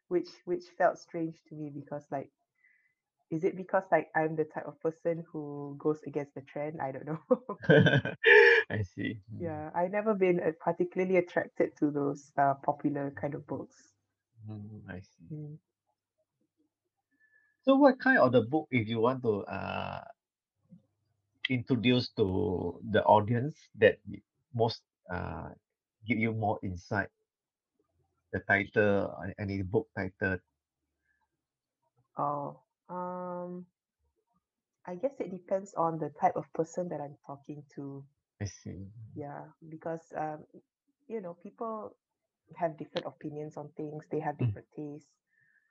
which 0.09 0.29
which 0.45 0.69
felt 0.77 0.97
strange 0.97 1.43
to 1.45 1.55
me 1.55 1.69
because 1.69 2.05
like, 2.11 2.31
is 3.31 3.43
it 3.43 3.55
because 3.55 3.83
like 3.91 4.09
I'm 4.15 4.35
the 4.35 4.45
type 4.45 4.67
of 4.67 4.79
person 4.81 5.25
who 5.31 5.75
goes 5.79 6.01
against 6.03 6.35
the 6.35 6.41
trend? 6.41 6.81
I 6.81 6.91
don't 6.91 7.05
know. 7.05 7.59
I 8.71 8.81
see. 8.83 9.21
Mm. 9.31 9.41
Yeah, 9.41 9.71
I've 9.75 9.91
never 9.91 10.13
been 10.13 10.39
uh, 10.39 10.51
particularly 10.59 11.17
attracted 11.17 11.75
to 11.77 11.91
those 11.91 12.31
uh, 12.37 12.53
popular 12.63 13.11
kind 13.11 13.35
of 13.35 13.45
books. 13.45 13.93
Mm, 14.47 14.89
I 14.89 14.99
see. 15.01 15.31
Mm. 15.31 15.57
So 17.63 17.75
what 17.75 17.99
kind 17.99 18.19
of 18.19 18.33
the 18.33 18.41
book 18.41 18.67
if 18.71 18.87
you 18.87 18.99
want 18.99 19.23
to 19.23 19.43
uh 19.45 20.03
introduce 21.49 22.09
to 22.17 22.79
the 22.89 23.03
audience 23.03 23.55
that 23.75 23.99
most 24.53 24.81
uh 25.09 25.49
give 26.07 26.17
you 26.17 26.31
more 26.33 26.59
insight, 26.63 27.09
the 28.33 28.39
title, 28.41 29.15
any 29.39 29.61
book 29.61 29.87
title? 29.95 30.39
Oh, 32.17 32.61
um, 32.89 33.67
I 34.85 34.93
guess 34.95 35.19
it 35.19 35.31
depends 35.31 35.73
on 35.73 35.97
the 35.97 36.09
type 36.11 36.35
of 36.35 36.53
person 36.53 36.89
that 36.89 37.01
I'm 37.01 37.17
talking 37.25 37.63
to. 37.75 38.05
I 38.41 38.47
see. 38.47 38.91
Yeah, 39.15 39.43
because 39.69 40.13
um, 40.17 40.45
you 41.07 41.21
know, 41.21 41.35
people 41.43 41.95
have 42.57 42.77
different 42.77 43.07
opinions 43.07 43.57
on 43.57 43.69
things. 43.77 44.05
They 44.11 44.19
have 44.19 44.37
Mm. 44.41 44.53
different 44.53 44.67
tastes. 44.75 45.09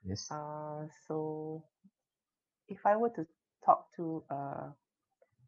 Yes. 0.03 0.31
Uh, 0.31 0.87
so 1.07 1.63
if 2.69 2.85
I 2.85 2.95
were 2.97 3.09
to 3.11 3.25
talk 3.65 3.91
to 3.97 4.23
uh, 4.29 4.69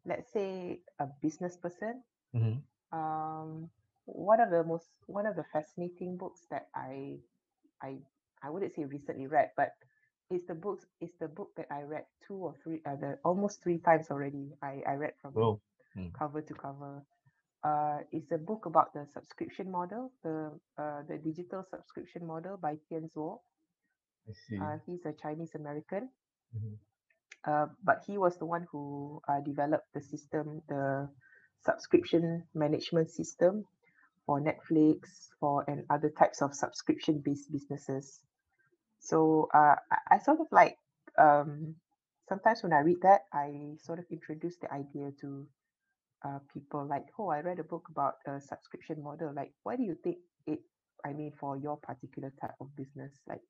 let's 0.06 0.32
say 0.32 0.80
a 1.00 1.06
business 1.22 1.56
person, 1.56 2.02
Mm-hmm. 2.34 2.58
um, 2.92 3.70
one 4.06 4.40
of 4.40 4.50
the 4.50 4.64
most 4.64 4.90
one 5.06 5.26
of 5.26 5.36
the 5.36 5.44
fascinating 5.52 6.16
books 6.16 6.46
that 6.50 6.68
I 6.74 7.18
I 7.82 7.98
I 8.42 8.50
wouldn't 8.50 8.74
say 8.74 8.84
recently 8.84 9.26
read, 9.26 9.50
but 9.56 9.72
it's 10.30 10.46
the 10.46 10.54
books 10.54 10.86
it's 11.00 11.16
the 11.20 11.28
book 11.28 11.50
that 11.56 11.66
I 11.70 11.82
read 11.82 12.04
two 12.26 12.34
or 12.36 12.54
three 12.62 12.80
uh, 12.86 12.96
the 12.96 13.18
almost 13.24 13.62
three 13.62 13.78
times 13.78 14.10
already. 14.10 14.52
I 14.62 14.82
I 14.86 14.94
read 14.94 15.14
from 15.20 15.34
Oh. 15.36 15.60
Mm. 15.96 16.12
cover 16.18 16.42
to 16.42 16.54
cover. 16.54 17.02
Uh, 17.64 17.98
it's 18.12 18.30
a 18.30 18.36
book 18.38 18.66
about 18.66 18.92
the 18.92 19.06
subscription 19.12 19.70
model, 19.70 20.12
the 20.22 20.52
uh, 20.76 21.00
the 21.08 21.16
digital 21.16 21.64
subscription 21.70 22.26
model 22.26 22.58
by 22.60 22.76
Tien 22.88 23.08
Tzuo. 23.16 23.40
I 24.28 24.32
see. 24.32 24.58
Uh, 24.60 24.76
he's 24.86 25.04
a 25.06 25.12
Chinese 25.12 25.54
American, 25.54 26.10
Mhm. 26.54 26.76
uh, 27.44 27.66
but 27.82 28.04
he 28.06 28.18
was 28.18 28.36
the 28.36 28.44
one 28.44 28.66
who 28.70 29.20
uh, 29.28 29.40
developed 29.40 29.88
the 29.94 30.00
system, 30.00 30.60
the 30.68 31.08
subscription 31.64 32.44
management 32.54 33.10
system 33.10 33.64
for 34.26 34.40
Netflix, 34.40 35.32
for 35.40 35.64
and 35.68 35.84
other 35.88 36.10
types 36.10 36.42
of 36.42 36.54
subscription-based 36.54 37.50
businesses. 37.50 38.20
So 39.00 39.48
uh, 39.54 39.76
I, 39.90 40.16
I 40.16 40.18
sort 40.18 40.40
of 40.40 40.48
like 40.52 40.76
um, 41.16 41.76
sometimes 42.28 42.62
when 42.62 42.72
I 42.72 42.80
read 42.80 43.00
that, 43.02 43.22
I 43.32 43.76
sort 43.80 43.98
of 44.00 44.04
introduce 44.10 44.56
the 44.58 44.72
idea 44.72 45.12
to 45.20 45.46
uh, 46.24 46.38
people 46.52 46.86
like, 46.86 47.06
oh, 47.18 47.28
I 47.28 47.40
read 47.40 47.60
a 47.60 47.64
book 47.64 47.88
about 47.90 48.16
a 48.26 48.40
subscription 48.40 49.02
model. 49.02 49.32
Like, 49.34 49.52
why 49.64 49.76
do 49.76 49.82
you 49.84 49.96
think 50.02 50.18
it? 50.46 50.60
I 51.04 51.12
mean, 51.12 51.32
for 51.38 51.56
your 51.56 51.76
particular 51.78 52.32
type 52.40 52.56
of 52.60 52.74
business, 52.76 53.12
like, 53.28 53.42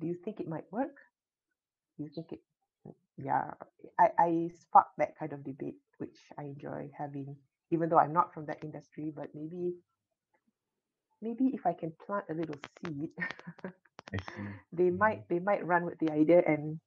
do 0.00 0.06
you 0.06 0.16
think 0.24 0.40
it 0.40 0.48
might 0.48 0.70
work? 0.72 0.96
Do 1.96 2.04
you 2.04 2.10
think 2.10 2.32
it? 2.32 2.40
Yeah, 3.18 3.52
I 3.98 4.10
I 4.18 4.50
spark 4.54 4.88
that 4.98 5.16
kind 5.18 5.32
of 5.32 5.44
debate, 5.44 5.78
which 5.98 6.18
I 6.38 6.44
enjoy 6.44 6.90
having, 6.96 7.36
even 7.70 7.88
though 7.88 7.98
I'm 7.98 8.12
not 8.12 8.32
from 8.34 8.46
that 8.46 8.64
industry. 8.64 9.12
But 9.14 9.34
maybe 9.34 9.74
maybe 11.22 11.50
if 11.54 11.66
I 11.66 11.72
can 11.72 11.92
plant 12.06 12.26
a 12.30 12.34
little 12.34 12.56
seed, 12.84 13.10
they 14.72 14.90
Mhm. 14.90 14.90
might 14.90 15.28
they 15.28 15.38
might 15.38 15.64
run 15.66 15.84
with 15.84 15.98
the 15.98 16.10
idea, 16.10 16.42
and 16.46 16.80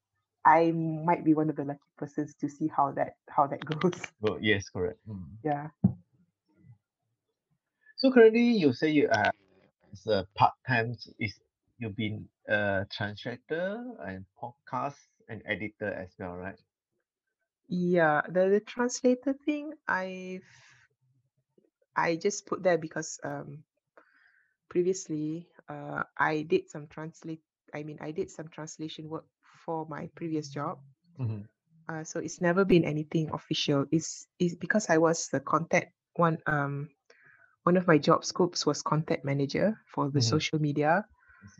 I 0.48 0.72
might 0.72 1.26
be 1.26 1.34
one 1.34 1.50
of 1.50 1.58
the 1.58 1.66
lucky 1.66 1.92
persons 1.98 2.34
to 2.40 2.48
see 2.48 2.72
how 2.72 2.94
that 2.94 3.18
how 3.28 3.48
that 3.48 3.60
goes. 3.66 4.00
Well, 4.22 4.38
yes, 4.40 4.70
correct. 4.70 5.00
Mm. 5.08 5.28
Yeah. 5.44 5.68
So 7.98 8.12
currently 8.12 8.56
you 8.56 8.72
say 8.72 8.92
you 8.92 9.10
are 9.12 9.32
as 9.92 10.08
a 10.08 10.26
part-time 10.36 10.96
is 11.20 11.36
you've 11.80 11.98
been 11.98 12.30
a 12.48 12.86
translator 12.90 13.84
and 14.00 14.24
podcast 14.42 15.04
and 15.28 15.42
editor 15.46 15.92
as 15.92 16.16
well, 16.18 16.38
right? 16.38 16.60
Yeah, 17.68 18.22
the, 18.30 18.48
the 18.48 18.62
translator 18.62 19.34
thing, 19.34 19.74
I've 19.86 20.48
I 21.94 22.16
just 22.16 22.46
put 22.46 22.64
there 22.64 22.78
because 22.78 23.20
um 23.24 23.64
previously 24.70 25.50
uh 25.68 26.04
I 26.16 26.44
did 26.44 26.70
some 26.70 26.88
translate 26.88 27.42
I 27.74 27.84
mean 27.84 27.98
I 28.00 28.12
did 28.12 28.32
some 28.32 28.48
translation 28.48 29.10
work 29.10 29.26
for 29.68 29.86
my 29.92 30.10
previous 30.16 30.50
job. 30.50 30.80
Mm-hmm. 31.20 31.42
Uh 31.90 32.04
so 32.04 32.20
it's 32.20 32.42
never 32.42 32.66
been 32.66 32.86
anything 32.86 33.30
official. 33.34 33.86
It's 33.92 34.28
it's 34.40 34.56
because 34.56 34.90
I 34.90 34.98
was 34.98 35.30
the 35.30 35.42
content 35.42 35.88
one 36.16 36.40
um 36.48 36.90
one 37.64 37.78
of 37.78 37.88
my 37.88 37.98
job 37.98 38.26
scopes 38.26 38.66
was 38.66 38.82
content 38.82 39.26
manager 39.26 39.80
for 39.94 40.10
the 40.12 40.22
Mhm. 40.22 40.42
social 40.42 40.60
media. 40.60 41.06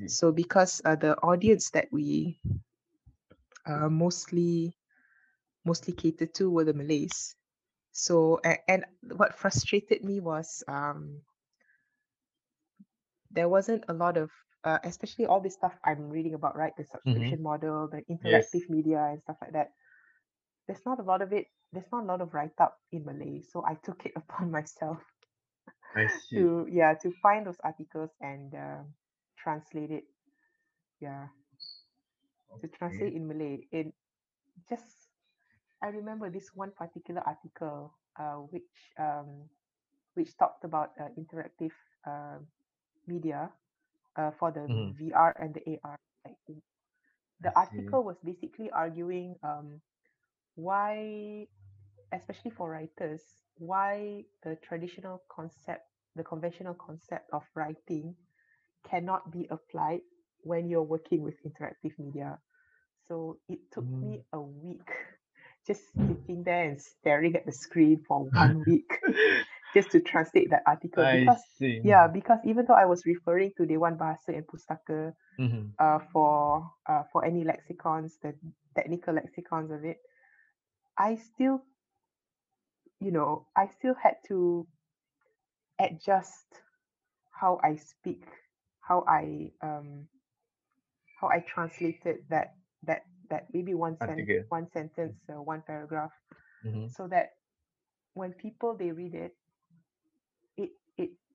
So 0.06 0.32
because 0.32 0.82
uh, 0.86 0.96
the 0.96 1.18
audience 1.22 1.72
that 1.72 1.88
we 1.92 2.40
uh, 3.66 3.90
mostly 3.90 4.76
mostly 5.66 5.94
catered 5.94 6.34
to 6.36 6.50
were 6.50 6.64
the 6.66 6.74
Malays. 6.74 7.36
So 7.92 8.40
and, 8.44 8.60
and 8.68 8.86
what 9.18 9.38
frustrated 9.38 10.04
me 10.04 10.20
was 10.22 10.64
um, 10.68 11.22
there 13.32 13.50
wasn't 13.50 13.84
a 13.90 13.94
lot 13.94 14.18
of 14.18 14.32
uh, 14.68 14.80
especially 14.84 15.26
all 15.28 15.42
this 15.42 15.56
stuff 15.56 15.74
I'm 15.86 16.10
reading 16.10 16.36
about, 16.36 16.58
right? 16.58 16.74
The 16.78 16.86
Mm-hmm. 17.08 17.34
subscription 17.34 17.44
model, 17.44 17.90
the 17.90 18.04
Yes. 18.24 18.50
interactive 18.52 18.70
media 18.70 19.08
and 19.12 19.22
stuff 19.22 19.38
like 19.42 19.54
that. 19.54 19.72
There's 20.68 20.86
not 20.86 21.00
a 21.00 21.04
lot 21.04 21.22
of 21.22 21.34
it. 21.34 21.48
There's 21.74 21.92
not 21.92 22.04
a 22.04 22.08
lot 22.08 22.22
of 22.22 22.34
write 22.34 22.60
up 22.60 22.78
in 22.92 23.06
Malay, 23.06 23.42
so 23.44 23.64
I 23.66 23.76
took 23.76 24.06
it 24.06 24.14
upon 24.18 24.52
myself 24.52 25.00
to 26.34 26.68
yeah 26.72 26.94
to 26.96 27.12
find 27.22 27.46
those 27.48 27.60
articles 27.64 28.12
and 28.22 28.54
uh, 28.56 28.84
translate 29.38 29.92
it. 29.92 30.06
Yeah, 31.02 31.28
to 32.62 32.68
translate 32.68 33.14
in 33.14 33.28
Malay. 33.28 33.68
It 33.72 33.94
just 34.70 35.10
I 35.84 35.88
remember 35.88 36.30
this 36.30 36.52
one 36.54 36.72
particular 36.78 37.22
article, 37.26 37.94
uh, 38.20 38.42
which 38.52 38.72
um, 39.00 39.50
which 40.16 40.38
talked 40.38 40.64
about 40.66 40.92
uh, 41.00 41.10
interactive 41.20 41.74
uh, 42.08 42.40
media 43.08 43.52
uh, 44.18 44.32
for 44.40 44.52
the 44.52 44.70
Mhm. 44.70 44.96
VR 44.98 45.36
and 45.40 45.54
the 45.54 45.62
AR. 45.76 45.98
The 47.42 47.52
I 47.52 47.54
see. 47.54 48.00
article 48.00 48.04
was 48.04 48.18
basically 48.24 48.70
arguing 48.72 49.36
um, 49.44 49.82
why, 50.56 51.48
especially 52.14 52.52
for 52.52 52.70
writers, 52.72 53.22
why 53.58 54.24
the 54.44 54.56
traditional 54.58 55.22
concept, 55.30 55.84
the 56.16 56.24
conventional 56.24 56.74
concept 56.76 57.30
of 57.34 57.44
writing 57.56 58.16
cannot 58.90 59.32
be 59.32 59.48
applied 59.50 60.02
when 60.44 60.70
you're 60.70 60.84
working 60.84 61.22
with 61.22 61.36
interactive 61.44 61.98
media. 62.00 62.40
So 63.08 63.38
it 63.50 63.60
took 63.72 63.88
Mm. 63.88 64.02
me 64.02 64.24
a 64.34 64.42
week 64.42 64.90
just 65.68 65.84
sitting 66.08 66.44
there 66.44 66.64
and 66.70 66.82
staring 66.82 67.36
at 67.36 67.46
the 67.46 67.52
screen 67.54 68.04
for 68.08 68.24
one 68.32 68.64
week 68.66 69.00
just 69.78 69.92
to 69.92 70.00
translate 70.02 70.50
that 70.52 70.64
article 70.68 71.06
I 71.06 71.18
because 71.18 71.42
see. 71.58 71.82
yeah 71.84 72.08
because 72.08 72.40
even 72.46 72.66
though 72.68 72.80
I 72.84 72.86
was 72.86 73.06
referring 73.06 73.52
to 73.58 73.66
Dewan 73.66 73.98
Bahasa 73.98 74.30
and 74.38 74.46
Pustaka 74.48 75.14
Mhm. 75.38 75.76
uh, 75.80 76.00
for 76.14 76.72
uh, 76.90 77.04
for 77.12 77.26
any 77.26 77.44
lexicons 77.44 78.18
the 78.24 78.34
technical 78.76 79.14
lexicons 79.16 79.72
of 79.72 79.86
it 79.86 79.98
I 80.98 81.16
still 81.16 81.62
you 83.00 83.12
know 83.12 83.48
I 83.56 83.68
still 83.68 83.96
had 83.96 84.16
to 84.30 84.68
adjust 85.80 86.62
how 87.32 87.60
I 87.64 87.76
speak 87.76 88.24
how 88.82 89.04
I 89.08 89.52
um 89.62 90.08
how 91.20 91.28
I 91.30 91.40
translated 91.48 92.18
that 92.30 92.56
that 92.84 93.04
that 93.30 93.48
maybe 93.54 93.74
one 93.74 93.98
sen- 94.06 94.30
one 94.50 94.68
sentence 94.72 95.16
uh, 95.30 95.42
one 95.42 95.64
paragraph 95.66 96.12
Mhm. 96.64 96.96
so 96.96 97.08
that 97.08 97.30
when 98.14 98.34
people 98.34 98.76
they 98.76 98.92
read 98.92 99.16
it 99.16 99.36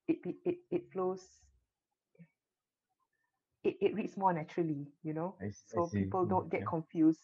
it 0.08 0.18
it 0.44 0.56
it 0.70 0.92
flows 0.92 1.42
it, 3.64 3.76
it 3.80 3.94
reads 3.94 4.16
more 4.16 4.32
naturally 4.32 4.86
you 5.02 5.12
know 5.14 5.34
I, 5.40 5.46
I 5.46 5.50
so 5.74 5.82
see. 5.82 6.04
people 6.04 6.24
don't 6.24 6.50
get 6.50 6.60
yeah. 6.60 6.66
confused 6.66 7.20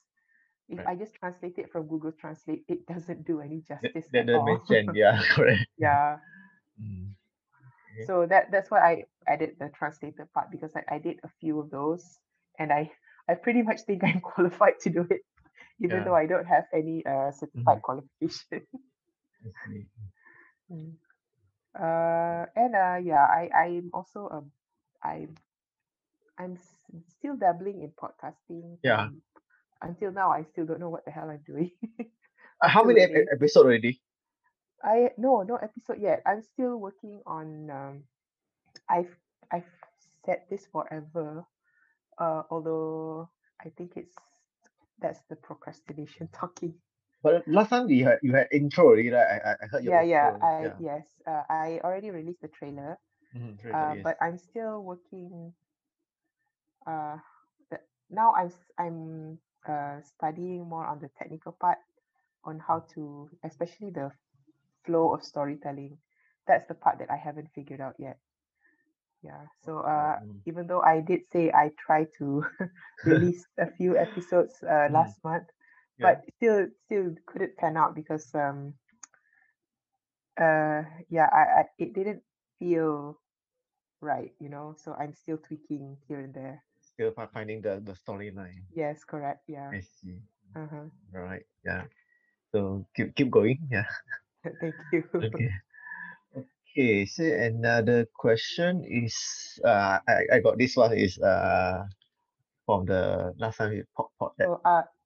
if 0.68 0.78
Right. 0.78 0.88
i 0.88 0.94
just 0.94 1.14
translate 1.14 1.58
it 1.58 1.70
from 1.70 1.86
google 1.88 2.12
translate 2.12 2.64
it 2.68 2.86
doesn't 2.86 3.24
do 3.26 3.40
any 3.40 3.60
justice 3.60 4.06
that 4.12 4.26
at 4.26 4.26
doesn't 4.26 4.66
sense. 4.66 4.88
Yeah, 4.94 5.20
correct. 5.30 5.66
yeah 5.78 6.18
Mm. 6.82 7.10
Okay. 7.94 8.04
so 8.06 8.26
that 8.26 8.50
that's 8.52 8.70
why 8.70 8.80
i 8.80 9.04
added 9.26 9.56
the 9.58 9.68
translated 9.76 10.26
part 10.32 10.50
because 10.50 10.72
I, 10.76 10.94
I 10.94 10.98
did 10.98 11.18
a 11.24 11.28
few 11.40 11.58
of 11.60 11.70
those 11.70 12.18
and 12.58 12.72
i 12.72 12.90
i 13.28 13.34
pretty 13.34 13.62
much 13.62 13.80
think 13.82 14.04
i'm 14.04 14.20
qualified 14.20 14.78
to 14.82 14.90
do 14.90 15.06
it 15.10 15.22
even 15.82 15.98
Yeah. 15.98 16.04
though 16.04 16.14
i 16.14 16.26
don't 16.26 16.46
have 16.46 16.64
any 16.72 17.04
uh 17.06 17.30
certified 17.32 17.78
Mhm. 17.78 17.82
qualification 17.82 18.62
I 19.44 19.50
see. 19.66 19.86
Mm. 20.70 20.92
Uh 21.74 22.46
and 22.56 22.74
uh 22.74 22.96
yeah 23.02 23.24
i 23.26 23.48
i'm 23.54 23.90
also 23.92 24.26
a 24.28 24.42
i'm 25.06 25.34
i'm 26.38 26.54
s- 26.54 26.86
still 27.08 27.36
dabbling 27.36 27.82
in 27.82 27.90
podcasting 27.90 28.78
Yeah. 28.82 29.08
um, 29.08 29.22
until 29.82 30.12
now 30.12 30.30
i 30.30 30.42
still 30.42 30.66
don't 30.66 30.80
know 30.80 30.90
what 30.90 31.04
the 31.04 31.10
hell 31.10 31.30
i'm 31.30 31.42
doing 31.46 31.70
Uh, 32.62 32.68
how 32.68 32.84
many 32.84 33.00
ep- 33.02 33.26
episode 33.32 33.66
already? 33.66 34.00
i 34.84 35.10
no 35.18 35.42
no 35.42 35.56
episode 35.56 35.98
yet 36.00 36.22
i'm 36.26 36.42
still 36.42 36.76
working 36.78 37.20
on 37.26 37.70
um 37.70 38.02
i've 38.88 39.16
i've 39.52 39.70
said 40.24 40.42
this 40.50 40.66
forever 40.66 41.44
uh 42.18 42.42
although 42.50 43.28
i 43.64 43.68
think 43.76 43.92
it's 43.96 44.16
that's 45.00 45.22
the 45.28 45.36
procrastination 45.36 46.28
talking 46.32 46.74
But 47.22 47.46
last 47.48 47.70
time 47.70 47.88
you 47.90 48.04
had 48.04 48.18
you 48.22 48.32
had 48.34 48.48
intro 48.52 48.84
already, 48.86 49.10
right? 49.10 49.26
I 49.44 49.50
I, 49.62 49.66
heard 49.70 49.84
your 49.84 49.92
yeah 49.92 50.02
yeah 50.02 50.32
i 50.42 50.70
Yeah. 50.70 50.78
yes 50.78 51.04
uh, 51.26 51.42
i 51.50 51.80
already 51.84 52.10
released 52.10 52.40
the 52.42 52.48
trailer 52.48 52.98
Mm-hmm. 53.36 53.70
uh 53.74 53.94
yes. 53.94 54.02
but 54.02 54.16
i'm 54.20 54.38
still 54.38 54.82
working 54.82 55.52
uh 56.86 57.16
the, 57.70 57.78
now 58.10 58.32
i'm 58.36 58.50
i'm 58.78 59.38
uh 59.68 60.00
studying 60.02 60.68
more 60.68 60.86
on 60.86 60.98
the 61.00 61.08
technical 61.18 61.52
part 61.60 61.78
on 62.44 62.58
how 62.66 62.80
to 62.94 63.28
especially 63.44 63.90
the 63.90 64.10
flow 64.84 65.12
of 65.14 65.22
storytelling 65.24 65.98
that's 66.46 66.66
the 66.66 66.74
part 66.74 66.98
that 66.98 67.10
i 67.10 67.16
haven't 67.16 67.48
figured 67.54 67.80
out 67.80 67.94
yet 67.98 68.18
yeah 69.22 69.46
so 69.64 69.78
uh 69.80 70.16
Mm. 70.20 70.42
even 70.46 70.66
though 70.66 70.80
i 70.82 71.00
did 71.00 71.20
say 71.32 71.50
i 71.52 71.70
try 71.78 72.04
to 72.18 72.44
release 73.04 73.46
a 73.58 73.66
few 73.66 73.96
episodes 73.96 74.62
uh 74.62 74.88
Mhm. 74.88 74.92
last 74.92 75.18
month 75.24 75.46
Yeah. 75.98 76.14
but 76.14 76.24
still 76.36 76.68
still 76.86 77.14
couldn't 77.26 77.56
pan 77.56 77.76
out 77.76 77.94
because 77.94 78.34
um 78.34 78.74
uh 80.40 80.82
yeah 81.08 81.28
I, 81.32 81.42
I 81.60 81.64
it 81.78 81.94
didn't 81.94 82.22
feel 82.58 83.18
right 84.00 84.32
you 84.40 84.48
know 84.48 84.74
so 84.78 84.94
i'm 84.94 85.14
still 85.14 85.38
tweaking 85.38 85.96
here 86.08 86.20
and 86.20 86.34
there 86.34 86.62
Still 86.80 87.12
fi- 87.12 87.26
finding 87.32 87.62
the 87.62 87.80
the 87.80 87.92
storyline. 87.92 88.64
yes 88.74 89.04
correct 89.04 89.42
yeah 89.48 89.72
I 89.72 89.80
see. 89.80 90.20
uh-huh 90.56 90.86
Right. 91.12 91.44
Yeah. 91.64 91.84
So 92.52 92.86
keep 92.94 93.14
keep 93.14 93.30
going. 93.30 93.58
Yeah. 93.70 93.86
thank 94.60 94.76
you 94.92 95.04
Okay. 95.22 95.50
Okay. 96.36 97.06
So 97.06 97.22
another 97.24 98.06
question 98.14 98.84
is 98.84 99.14
uh 99.64 99.98
I, 100.06 100.26
I 100.32 100.38
got 100.40 100.58
this 100.58 100.76
one 100.76 100.92
is 100.94 101.18
uh 101.18 101.84
from 102.66 102.86
the 102.86 103.32
last 103.38 103.58
time 103.58 103.70
we 103.70 103.82
pop 103.96 104.10
pop 104.18 104.34
that 104.38 104.48
oh 104.48 104.60
uh 104.64 104.82
i 104.82 104.82
can't 104.82 104.86
s- 104.86 104.97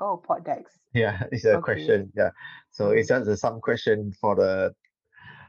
oh 0.00 0.16
pod 0.16 0.44
decks. 0.44 0.78
Yeah 0.94 1.22
it's 1.32 1.44
a 1.44 1.56
okay. 1.56 1.62
question 1.62 2.12
yeah. 2.16 2.30
So 2.70 2.86
uh-huh. 2.86 2.94
it's 2.94 3.08
just 3.08 3.28
a, 3.28 3.36
some 3.36 3.60
question 3.60 4.12
for 4.20 4.36
the 4.36 4.74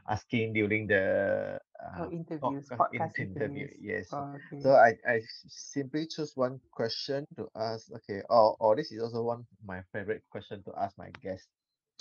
asking 0.08 0.52
during 0.54 0.86
the 0.86 1.58
oh 1.98 2.04
uh 2.04 2.06
interviews 2.10 2.68
podcast 2.70 2.78
podcast 2.78 3.18
interview 3.18 3.66
interviews. 3.66 3.70
yes. 3.80 4.08
Oh, 4.12 4.34
so 4.60 4.70
I, 4.72 4.94
I 5.06 5.20
simply 5.46 6.06
choose 6.06 6.32
one 6.34 6.60
question 6.72 7.26
to 7.36 7.48
ask 7.56 7.90
okay 7.92 8.22
or 8.28 8.56
or 8.60 8.76
this 8.76 8.92
is 8.92 9.02
also 9.02 9.22
one 9.22 9.40
of 9.40 9.46
my 9.64 9.82
favorite 9.92 10.22
question 10.30 10.62
to 10.64 10.72
ask 10.78 10.96
my 10.98 11.10
guest. 11.22 11.46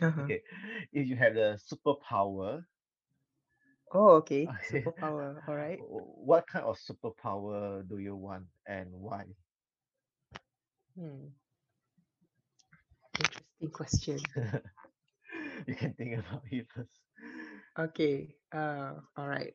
uh-huh. 0.01 0.21
Okay 0.23 0.41
if 0.93 1.07
you 1.07 1.15
have 1.15 1.35
the 1.35 1.59
superpower 1.69 2.63
oh 3.93 4.09
okay 4.21 4.47
okay 4.71 4.83
superpower 4.83 5.41
all 5.47 5.55
right 5.55 5.79
what 5.79 6.45
kind 6.47 6.65
of 6.65 6.77
superpower 6.77 7.87
do 7.87 7.97
you 7.99 8.15
want 8.15 8.45
and 8.67 8.89
why? 8.91 9.25
Hmm 10.97 11.27
interesting 13.19 13.71
question. 13.71 14.17
You 15.67 15.75
can 15.75 15.93
think 15.93 16.17
about 16.19 16.43
it 16.51 16.67
first. 16.73 16.99
Okay 17.77 18.35
uh 18.53 18.93
all 19.17 19.27
right. 19.27 19.53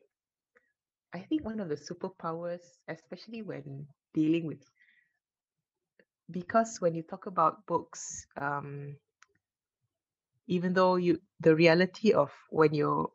I 1.13 1.19
think 1.19 1.43
one 1.45 1.59
of 1.59 1.69
the 1.69 1.75
superpowers 1.75 2.79
especially 2.87 3.41
when 3.41 3.87
dealing 4.13 4.45
with 4.47 4.63
because 6.29 6.81
when 6.81 6.93
you 6.95 7.03
talk 7.03 7.25
about 7.27 7.65
books 7.65 8.27
um 8.37 8.97
even 10.47 10.73
though 10.73 10.95
you 10.95 11.21
the 11.39 11.55
reality 11.55 12.11
of 12.13 12.31
when 12.49 12.73
you're 12.73 13.11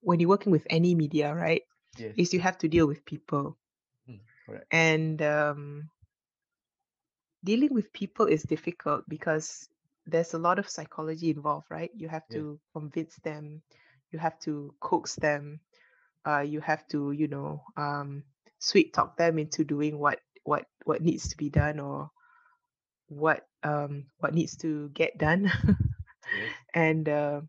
when 0.00 0.20
you're 0.20 0.28
working 0.28 0.52
with 0.52 0.66
any 0.70 0.94
media 0.94 1.34
right 1.34 1.62
yes 1.96 2.16
is 2.16 2.32
you 2.32 2.40
have 2.40 2.58
to 2.58 2.68
deal 2.68 2.86
with 2.86 3.04
people. 3.04 3.56
Mm, 4.08 4.20
and 4.70 5.22
um 5.22 5.90
dealing 7.44 7.72
with 7.74 7.92
people 7.92 8.26
is 8.26 8.42
difficult 8.42 9.04
because 9.08 9.68
there's 10.06 10.34
a 10.34 10.38
lot 10.38 10.58
of 10.58 10.68
psychology 10.68 11.30
involved 11.30 11.66
right? 11.70 11.90
You 11.94 12.08
have 12.08 12.28
to 12.30 12.58
convince 12.74 13.16
them 13.24 13.62
you 14.12 14.18
have 14.18 14.38
to 14.40 14.74
coax 14.80 15.16
them 15.16 15.60
uh 16.26 16.40
you 16.40 16.60
have 16.60 16.86
to 16.88 17.12
you 17.12 17.28
know 17.28 17.62
um 17.76 18.22
sweet 18.58 18.92
talk 18.92 19.16
them 19.16 19.38
into 19.38 19.64
doing 19.64 19.98
what 19.98 20.18
what 20.44 20.64
what 20.84 21.02
needs 21.02 21.28
to 21.28 21.36
be 21.36 21.48
done 21.48 21.80
or 21.80 22.10
what 23.08 23.46
um 23.62 24.06
what 24.18 24.34
needs 24.34 24.56
to 24.56 24.88
get 24.90 25.18
done. 25.18 25.50
Yes 26.32 26.56
and 26.74 27.08
uh, 27.08 27.40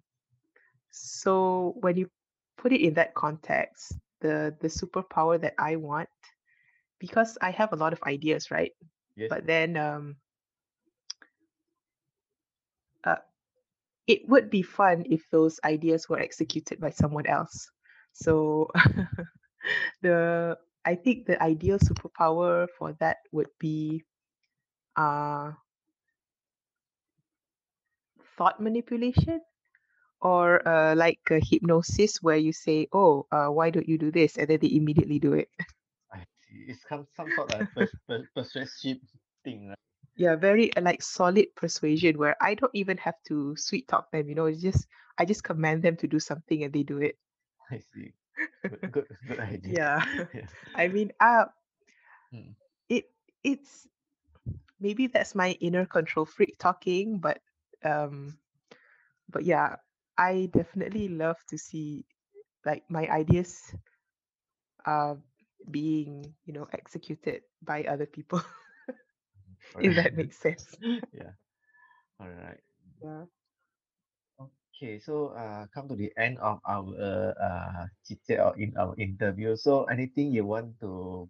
so 0.92 1.74
when 1.82 1.98
you 1.98 2.10
put 2.58 2.72
it 2.72 2.82
in 2.82 2.94
that 2.96 3.14
context 3.14 3.94
the 4.22 4.56
the 4.62 4.68
superpower 4.68 5.40
that 5.40 5.54
i 5.60 5.76
want 5.76 6.10
because 7.00 7.38
i 7.42 7.52
have 7.52 7.74
a 7.74 7.76
lot 7.76 7.94
of 7.94 8.02
ideas 8.04 8.52
right 8.52 8.72
But 9.30 9.46
then 9.48 9.78
um, 9.78 10.18
uh, 13.04 13.16
it 14.08 14.28
would 14.28 14.50
be 14.50 14.62
fun 14.62 15.06
if 15.10 15.30
those 15.32 15.60
ideas 15.64 16.10
were 16.10 16.20
executed 16.20 16.80
by 16.80 16.90
someone 16.92 17.28
else. 17.28 17.70
So 18.14 18.70
the 20.02 20.58
I 20.86 20.96
think 20.96 21.26
the 21.28 21.42
ideal 21.42 21.80
superpower 21.80 22.68
for 22.78 22.94
that 23.00 23.18
would 23.32 23.50
be 23.60 24.04
uh, 24.98 25.52
thought 28.38 28.60
manipulation 28.60 29.42
or 30.22 30.68
uh, 30.68 30.96
like 30.96 31.20
hypnosis 31.30 32.18
where 32.22 32.38
you 32.38 32.54
say, 32.54 32.88
"Oh, 32.94 33.28
uh, 33.32 33.48
why 33.50 33.70
don't 33.72 33.88
you 33.90 33.98
do 33.98 34.12
this?" 34.12 34.38
and 34.38 34.48
then 34.50 34.60
they 34.62 34.74
immediately 34.76 35.20
do 35.20 35.34
it. 35.34 35.50
It's 36.52 36.88
some 36.88 37.08
some 37.16 37.32
sort 37.32 37.52
of 37.52 37.68
pers- 37.74 37.96
per- 38.08 38.28
persuasive 38.36 39.00
thing, 39.44 39.68
right? 39.70 39.78
Yeah, 40.16 40.36
very 40.36 40.76
uh, 40.76 40.82
like 40.82 41.02
solid 41.02 41.56
persuasion 41.56 42.18
where 42.18 42.36
I 42.42 42.56
don't 42.56 42.74
even 42.76 42.98
have 42.98 43.16
to 43.28 43.56
sweet 43.58 43.88
talk 43.88 44.12
them. 44.12 44.30
You 44.30 44.36
know, 44.36 44.46
it's 44.46 44.62
just 44.62 44.88
I 45.18 45.26
just 45.26 45.44
command 45.44 45.84
them 45.84 45.98
to 45.98 46.08
do 46.08 46.20
something 46.20 46.64
and 46.64 46.74
they 46.74 46.84
do 46.84 47.00
it. 47.00 47.18
I 47.72 47.80
see. 47.80 48.14
Good, 48.70 48.82
good, 48.92 49.08
good 49.28 49.40
idea. 49.40 49.78
Yeah, 49.78 50.04
Yeah. 50.34 50.48
I 50.76 50.88
mean, 50.88 51.12
uh, 51.20 51.46
Mm. 52.34 52.56
it 52.90 53.06
it's 53.44 53.88
maybe 54.80 55.08
that's 55.08 55.36
my 55.36 55.52
inner 55.62 55.86
control 55.86 56.26
freak 56.26 56.58
talking, 56.60 57.20
but 57.20 57.40
um, 57.84 58.38
but 59.30 59.44
yeah, 59.44 59.78
I 60.18 60.50
definitely 60.52 61.08
love 61.10 61.38
to 61.50 61.58
see 61.58 62.06
like 62.66 62.84
my 62.90 63.08
ideas 63.10 63.74
uh 64.86 65.16
being 65.70 66.34
you 66.46 66.54
know 66.54 66.68
executed 66.72 67.42
by 67.62 67.84
other 67.84 68.06
people 68.06 68.42
if 69.80 69.96
that 69.96 70.16
makes 70.16 70.38
sense 70.38 70.78
Yeah. 71.14 71.32
All 72.20 72.30
right. 72.30 72.62
yeah 73.02 73.26
Okay, 74.76 75.00
so 75.00 75.28
uh, 75.36 75.68
come 75.74 75.88
to 75.88 75.96
the 75.96 76.12
end 76.18 76.38
of 76.40 76.60
our 76.68 76.86
uh 77.40 77.86
chit 78.06 78.20
chat 78.26 78.40
or 78.40 78.58
in 78.58 78.76
our 78.78 78.96
interview. 78.98 79.56
So 79.56 79.86
anything 79.86 80.32
you 80.32 80.46
want 80.46 80.80
to 80.82 81.30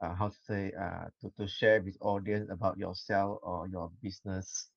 uh 0.00 0.14
how 0.14 0.28
to 0.28 0.38
say 0.48 0.72
uh 0.72 1.08
to, 1.20 1.30
to 1.38 1.46
share 1.48 1.82
with 1.82 1.96
audience 2.00 2.50
about 2.50 2.78
yourself 2.78 3.38
or 3.42 3.68
your 3.68 3.90
business 4.02 4.70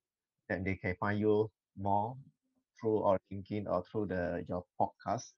that 0.49 0.63
they 0.63 0.75
can 0.75 0.95
find 0.99 1.19
you 1.19 1.49
more 1.77 2.17
through 2.79 3.03
our 3.03 3.17
LinkedIn 3.31 3.67
or 3.67 3.83
through 3.83 4.07
the 4.07 4.45
your 4.47 4.65
podcast. 4.79 5.33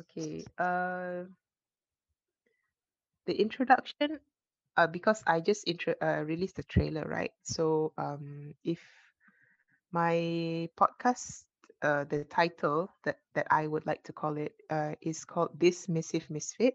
okay 0.00 0.46
uh 0.58 1.24
the 3.28 3.40
introduction 3.40 4.20
uh 4.76 4.88
because 4.88 5.22
i 5.28 5.40
just 5.40 5.68
intro 5.68 5.94
uh, 6.02 6.24
released 6.26 6.56
the 6.56 6.64
trailer 6.64 7.04
right? 7.06 7.32
So 7.44 7.94
um 7.98 8.54
if 8.64 8.80
my 9.92 10.68
podcast 10.76 11.46
uh 11.82 12.04
the 12.04 12.20
title 12.24 12.90
that 13.04 13.18
that 13.34 13.46
i 13.50 13.66
would 13.66 13.86
like 13.86 14.02
to 14.04 14.12
call 14.12 14.36
it 14.36 14.54
uh 14.70 14.94
is 15.02 15.24
called 15.24 15.50
this 15.58 15.88
missive 15.88 16.30
misfit 16.30 16.74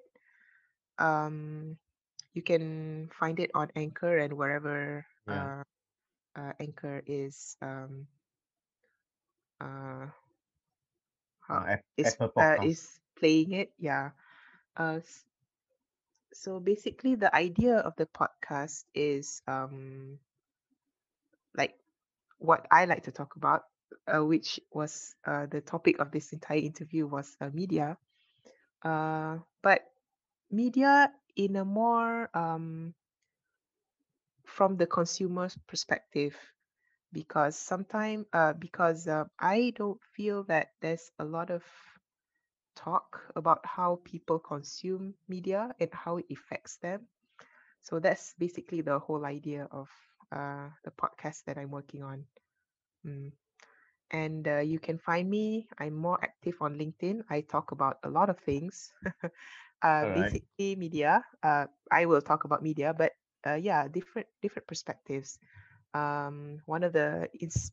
um 0.99 1.77
you 2.33 2.41
can 2.43 3.09
find 3.11 3.39
it 3.39 3.51
on 3.55 3.69
anchor 3.75 4.17
and 4.17 4.33
wherever 4.33 5.05
Yeah. 5.27 5.47
uh, 5.55 5.63
uh 6.35 6.53
anchor 6.59 7.01
is 7.07 7.57
um 7.61 8.07
uh 9.61 10.07
Uh, 11.49 11.77
is 11.97 12.17
uh 12.39 12.57
is 12.61 12.99
playing 13.17 13.51
it 13.53 13.73
yeah. 13.77 14.11
Uh 14.77 14.99
so 16.33 16.59
basically 16.59 17.15
the 17.15 17.33
idea 17.35 17.77
of 17.77 17.95
the 17.97 18.05
podcast 18.05 18.85
is 18.93 19.41
um 19.47 20.19
like 21.55 21.73
what 22.39 22.65
i 22.71 22.85
like 22.85 23.03
to 23.03 23.11
talk 23.11 23.35
about 23.35 23.63
uh, 24.07 24.23
which 24.23 24.59
was 24.71 25.15
uh, 25.25 25.45
the 25.47 25.61
topic 25.61 25.99
of 25.99 26.11
this 26.11 26.33
entire 26.33 26.57
interview 26.57 27.05
was 27.07 27.37
uh, 27.41 27.49
media. 27.53 27.97
Uh 28.83 29.37
but 29.63 29.81
media 30.51 31.11
in 31.35 31.55
a 31.55 31.65
more 31.65 32.29
um 32.35 32.93
from 34.45 34.77
the 34.77 34.87
consumer's 34.87 35.57
perspective 35.67 36.35
because 37.11 37.57
sometimes 37.57 38.25
uh 38.33 38.53
because 38.53 39.07
uh, 39.07 39.25
i 39.39 39.71
don't 39.75 40.01
feel 40.15 40.43
that 40.43 40.69
there's 40.81 41.11
a 41.19 41.25
lot 41.25 41.49
of 41.49 41.63
talk 42.75 43.21
about 43.35 43.65
how 43.65 43.99
people 44.03 44.39
consume 44.39 45.13
media 45.27 45.73
and 45.79 45.89
how 45.93 46.17
it 46.17 46.25
affects 46.31 46.77
them. 46.77 47.07
So 47.81 47.99
that's 47.99 48.33
basically 48.37 48.81
the 48.81 48.99
whole 48.99 49.25
idea 49.25 49.67
of 49.71 49.89
uh 50.31 50.69
the 50.83 50.91
podcast 50.91 51.45
that 51.45 51.57
i'm 51.57 51.71
working 51.71 52.03
on. 52.03 52.25
Mm. 53.05 53.31
and 54.11 54.47
uh, 54.47 54.59
you 54.63 54.79
can 54.79 54.97
find 54.97 55.29
me 55.29 55.67
i'm 55.79 55.93
more 55.95 56.19
active 56.23 56.55
on 56.61 56.75
linkedin. 56.77 57.21
I 57.29 57.41
talk 57.41 57.71
about 57.71 57.97
a 58.03 58.09
lot 58.09 58.29
of 58.29 58.39
things. 58.39 58.93
Uh, 59.83 60.07
right. 60.07 60.13
basically 60.13 60.75
media 60.75 61.21
uh, 61.43 61.65
i 61.91 62.05
will 62.05 62.21
talk 62.21 62.43
about 62.45 62.63
media 62.63 62.93
but 62.97 63.11
uh, 63.45 63.53
yeah 63.59 63.87
different 63.87 64.27
different 64.41 64.67
perspectives. 64.67 65.37
Um, 65.93 66.59
one 66.65 66.83
of 66.83 66.93
the 66.93 67.29
ins- 67.39 67.71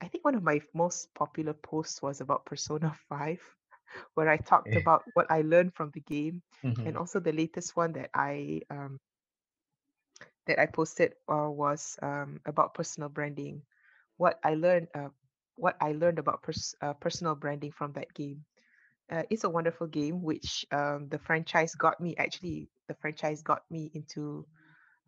i 0.00 0.08
think 0.08 0.24
one 0.24 0.34
of 0.34 0.42
my 0.42 0.60
most 0.74 1.12
popular 1.14 1.52
posts 1.54 2.02
was 2.02 2.20
about 2.20 2.44
persona 2.46 2.94
5 3.08 3.40
where 4.14 4.28
i 4.28 4.36
talked 4.36 4.74
Eh, 4.74 4.76
about 4.76 5.04
what 5.14 5.26
i 5.30 5.42
learned 5.42 5.74
from 5.74 5.90
the 5.92 6.00
game 6.00 6.42
and 6.84 6.96
mhm. 6.96 6.96
also 6.96 7.18
the 7.20 7.32
latest 7.32 7.76
one 7.76 7.92
that 7.92 8.10
i 8.14 8.60
um, 8.70 8.98
that 10.46 10.58
i 10.58 10.66
posted 10.66 11.12
uh, 11.28 11.48
was 11.50 11.98
um, 12.02 12.40
about 12.46 12.74
personal 12.74 13.08
branding. 13.08 13.62
What 14.16 14.38
i 14.44 14.54
learned 14.54 14.88
uh, 14.94 15.08
what 15.56 15.76
i 15.80 15.92
learned 15.92 16.18
about 16.18 16.42
pers- 16.42 16.74
uh, 16.82 16.94
personal 16.94 17.34
branding 17.34 17.72
from 17.72 17.92
that 17.94 18.12
game. 18.14 18.44
Uh, 19.10 19.22
it's 19.30 19.44
a 19.44 19.50
wonderful 19.50 19.86
game 19.86 20.22
which 20.22 20.64
um, 20.72 21.08
the 21.10 21.18
franchise 21.18 21.74
got 21.74 22.00
me 22.00 22.14
actually 22.18 22.68
the 22.88 22.94
franchise 22.94 23.42
got 23.42 23.62
me 23.70 23.90
into 23.94 24.46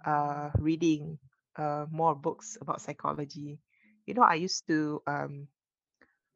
uh, 0.06 0.50
reading 0.58 1.18
uh, 1.56 1.86
more 1.90 2.14
books 2.14 2.56
about 2.60 2.80
psychology 2.80 3.58
you 4.06 4.14
know 4.14 4.22
i 4.22 4.34
used 4.34 4.66
to 4.66 5.02
um, 5.06 5.48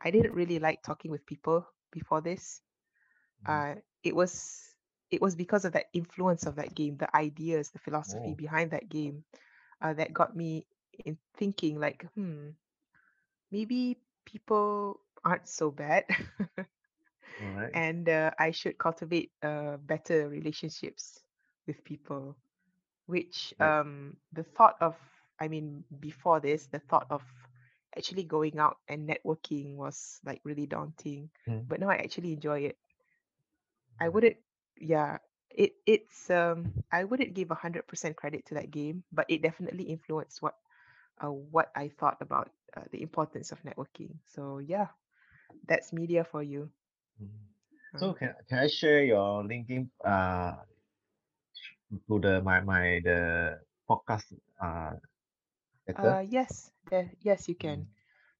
i 0.00 0.10
didn't 0.10 0.34
really 0.34 0.58
like 0.58 0.82
talking 0.82 1.10
with 1.10 1.26
people 1.26 1.66
before 1.92 2.20
this 2.20 2.62
Mhm. 3.42 3.60
uh, 3.60 3.74
it 4.02 4.14
was 4.14 4.74
it 5.10 5.20
was 5.22 5.34
because 5.34 5.64
of 5.64 5.72
that 5.72 5.86
influence 5.92 6.46
of 6.46 6.56
that 6.56 6.74
game 6.74 6.96
the 6.98 7.14
ideas 7.16 7.70
the 7.70 7.78
philosophy 7.78 8.34
Oh, 8.34 8.34
behind 8.34 8.70
that 8.70 8.88
game 8.88 9.24
uh, 9.82 9.94
that 9.94 10.12
got 10.14 10.36
me 10.36 10.66
in 10.94 11.10
thinking 11.28 11.72
like 11.72 11.98
hmm 12.08 12.42
maybe 13.50 13.96
people 14.24 15.00
aren't 15.24 15.48
so 15.48 15.70
bad 15.70 16.04
right. 17.38 17.74
and 17.74 18.08
uh, 18.08 18.30
i 18.38 18.50
should 18.50 18.78
cultivate 18.78 19.30
uh, 19.42 19.76
better 19.78 20.28
relationships 20.28 21.22
with 21.66 21.82
people 21.84 22.36
which 23.06 23.54
Right. 23.58 23.74
um 23.74 24.16
the 24.32 24.44
thought 24.44 24.76
of 24.80 24.96
i 25.40 25.48
mean 25.48 25.84
before 26.00 26.40
this 26.40 26.66
the 26.68 26.78
thought 26.78 27.06
of 27.10 27.22
actually 27.96 28.24
going 28.24 28.58
out 28.58 28.78
and 28.88 29.08
networking 29.08 29.76
was 29.76 30.20
like 30.24 30.40
really 30.44 30.66
daunting 30.66 31.30
Mm. 31.46 31.66
but 31.68 31.80
now 31.80 31.88
i 31.90 31.96
actually 31.96 32.32
enjoy 32.32 32.60
it. 32.60 32.76
I 34.00 34.08
wouldn't 34.08 34.36
yeah 34.78 35.18
it 35.50 35.74
it's 35.86 36.30
um 36.30 36.72
i 36.92 37.04
wouldn't 37.04 37.34
give 37.34 37.50
a 37.50 37.54
hundred 37.54 37.86
percent 37.86 38.16
credit 38.16 38.46
to 38.46 38.54
that 38.54 38.70
game 38.70 39.04
but 39.12 39.26
it 39.28 39.42
definitely 39.42 39.84
influenced 39.84 40.42
what 40.42 40.54
uh, 41.22 41.30
what 41.30 41.70
i 41.76 41.88
thought 41.88 42.18
about 42.20 42.50
uh, 42.76 42.82
the 42.92 43.02
importance 43.02 43.52
of 43.52 43.62
networking. 43.62 44.18
So 44.26 44.58
yeah 44.58 44.88
that's 45.66 45.92
media 45.92 46.24
for 46.24 46.42
you. 46.42 46.70
Mhm. 47.20 47.44
uh, 47.94 48.08
So 48.08 48.12
can 48.18 48.34
can 48.48 48.58
I 48.58 48.66
share 48.68 49.04
your 49.04 49.42
LinkedIn 49.44 49.88
uh 50.04 50.56
to 52.06 52.14
the 52.20 52.40
my 52.42 52.60
my 52.60 53.00
the 53.04 53.18
podcast 53.88 54.26
uh 54.60 54.92
letter? 55.92 56.18
uh 56.18 56.24
yes 56.28 56.72
yeah, 56.90 57.08
yes 57.20 57.48
you 57.48 57.54
can 57.54 57.86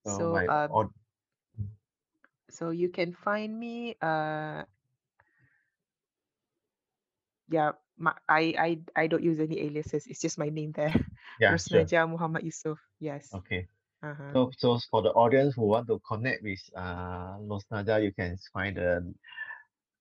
So 0.03 0.21
so 0.21 0.25
my 0.25 0.51
aud 0.69 0.89
mm, 1.59 1.69
so 2.49 2.69
you 2.71 2.89
can 2.89 3.13
find 3.13 3.57
me 3.59 3.95
uh 4.01 4.63
yeah 7.49 7.71
my, 7.97 8.13
I, 8.29 8.53
I 8.57 8.69
I 8.95 9.07
don't 9.07 9.23
use 9.23 9.39
any 9.39 9.59
aliases. 9.61 10.07
It's 10.07 10.21
just 10.21 10.39
my 10.39 10.49
name 10.49 10.71
there. 10.73 10.93
yeah, 11.39 11.57
sure. 11.65 11.91
Muhammad 12.07 12.43
Yusoff. 12.43 12.77
Yes. 12.99 13.33
Okay. 13.33 13.67
Uh-huh. 14.03 14.33
So 14.33 14.51
so 14.57 14.79
for 14.89 15.01
the 15.01 15.11
audience 15.11 15.55
who 15.55 15.65
want 15.67 15.87
to 15.87 15.99
connect 16.07 16.43
with 16.43 16.61
uh 16.75 17.37
Rusnajaa, 17.49 18.03
you 18.03 18.11
can 18.13 18.37
find 18.53 18.77
the 18.77 19.13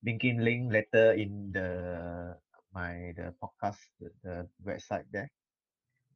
LinkedIn 0.06 0.38
link 0.42 0.72
letter 0.72 1.12
in 1.12 1.52
the 1.52 1.68
my 2.74 3.12
the 3.16 3.34
podcast 3.42 3.80
the, 4.00 4.10
the 4.22 4.48
website 4.64 5.06
there. 5.12 5.30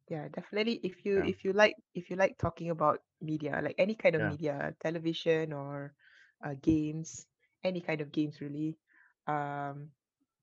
Yeah, 0.09 0.29
definitely. 0.29 0.81
If 0.83 1.05
you 1.05 1.19
Yeah. 1.19 1.25
if 1.25 1.45
you 1.45 1.53
like 1.53 1.77
if 1.95 2.11
you 2.11 2.17
like 2.17 2.37
talking 2.39 2.71
about 2.71 3.01
media, 3.21 3.61
like 3.63 3.75
any 3.79 3.95
kind 3.95 4.15
of 4.15 4.23
Yeah. 4.23 4.25
media, 4.25 4.75
television 4.83 5.53
or 5.53 5.95
uh, 6.45 6.55
games, 6.63 7.27
any 7.65 7.81
kind 7.81 8.01
of 8.01 8.13
games 8.13 8.41
really, 8.41 8.77
um, 9.27 9.91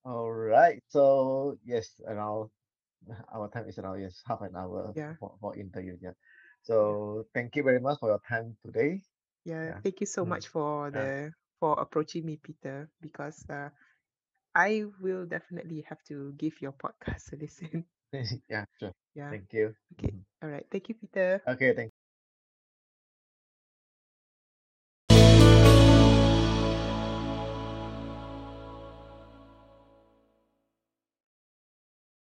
All 0.05 0.31
right. 0.31 0.81
So 0.88 1.57
yes, 1.65 2.01
around 2.07 2.49
our 3.33 3.49
time 3.49 3.67
is 3.69 3.77
around 3.79 4.01
yes 4.01 4.21
half 4.25 4.41
an 4.41 4.55
hour 4.55 4.95
Yeah. 4.95 5.15
for, 5.19 5.36
for 5.41 5.55
interview. 5.57 5.97
Yeah. 6.01 6.13
So 6.63 7.25
thank 7.33 7.55
you 7.55 7.63
very 7.63 7.79
much 7.79 7.99
for 7.99 8.09
your 8.09 8.21
time 8.27 8.57
today. 8.65 9.01
Yeah, 9.45 9.71
Yeah. 9.71 9.81
thank 9.83 10.01
you 10.01 10.07
so 10.07 10.25
Mm. 10.25 10.29
much 10.29 10.47
for 10.47 10.91
Yeah. 10.93 11.09
the 11.09 11.33
for 11.59 11.79
approaching 11.79 12.25
me, 12.25 12.38
Peter, 12.38 12.89
because 13.01 13.49
uh, 13.49 13.69
I 14.55 14.86
will 14.99 15.25
definitely 15.25 15.81
have 15.89 16.03
to 16.05 16.33
give 16.33 16.62
your 16.62 16.73
podcast 16.73 17.33
a 17.33 17.38
listen. 17.38 17.86
yeah, 18.49 18.65
sure. 18.79 18.93
Yeah. 19.15 19.36
Thank 19.36 19.53
you. 19.53 19.75
Okay. 19.93 20.13
Mhm. 20.13 20.25
All 20.43 20.49
right. 20.49 20.67
Thank 20.71 20.89
you, 20.89 20.95
Peter. 20.95 21.41
Okay, 21.47 21.73
thank 21.75 21.92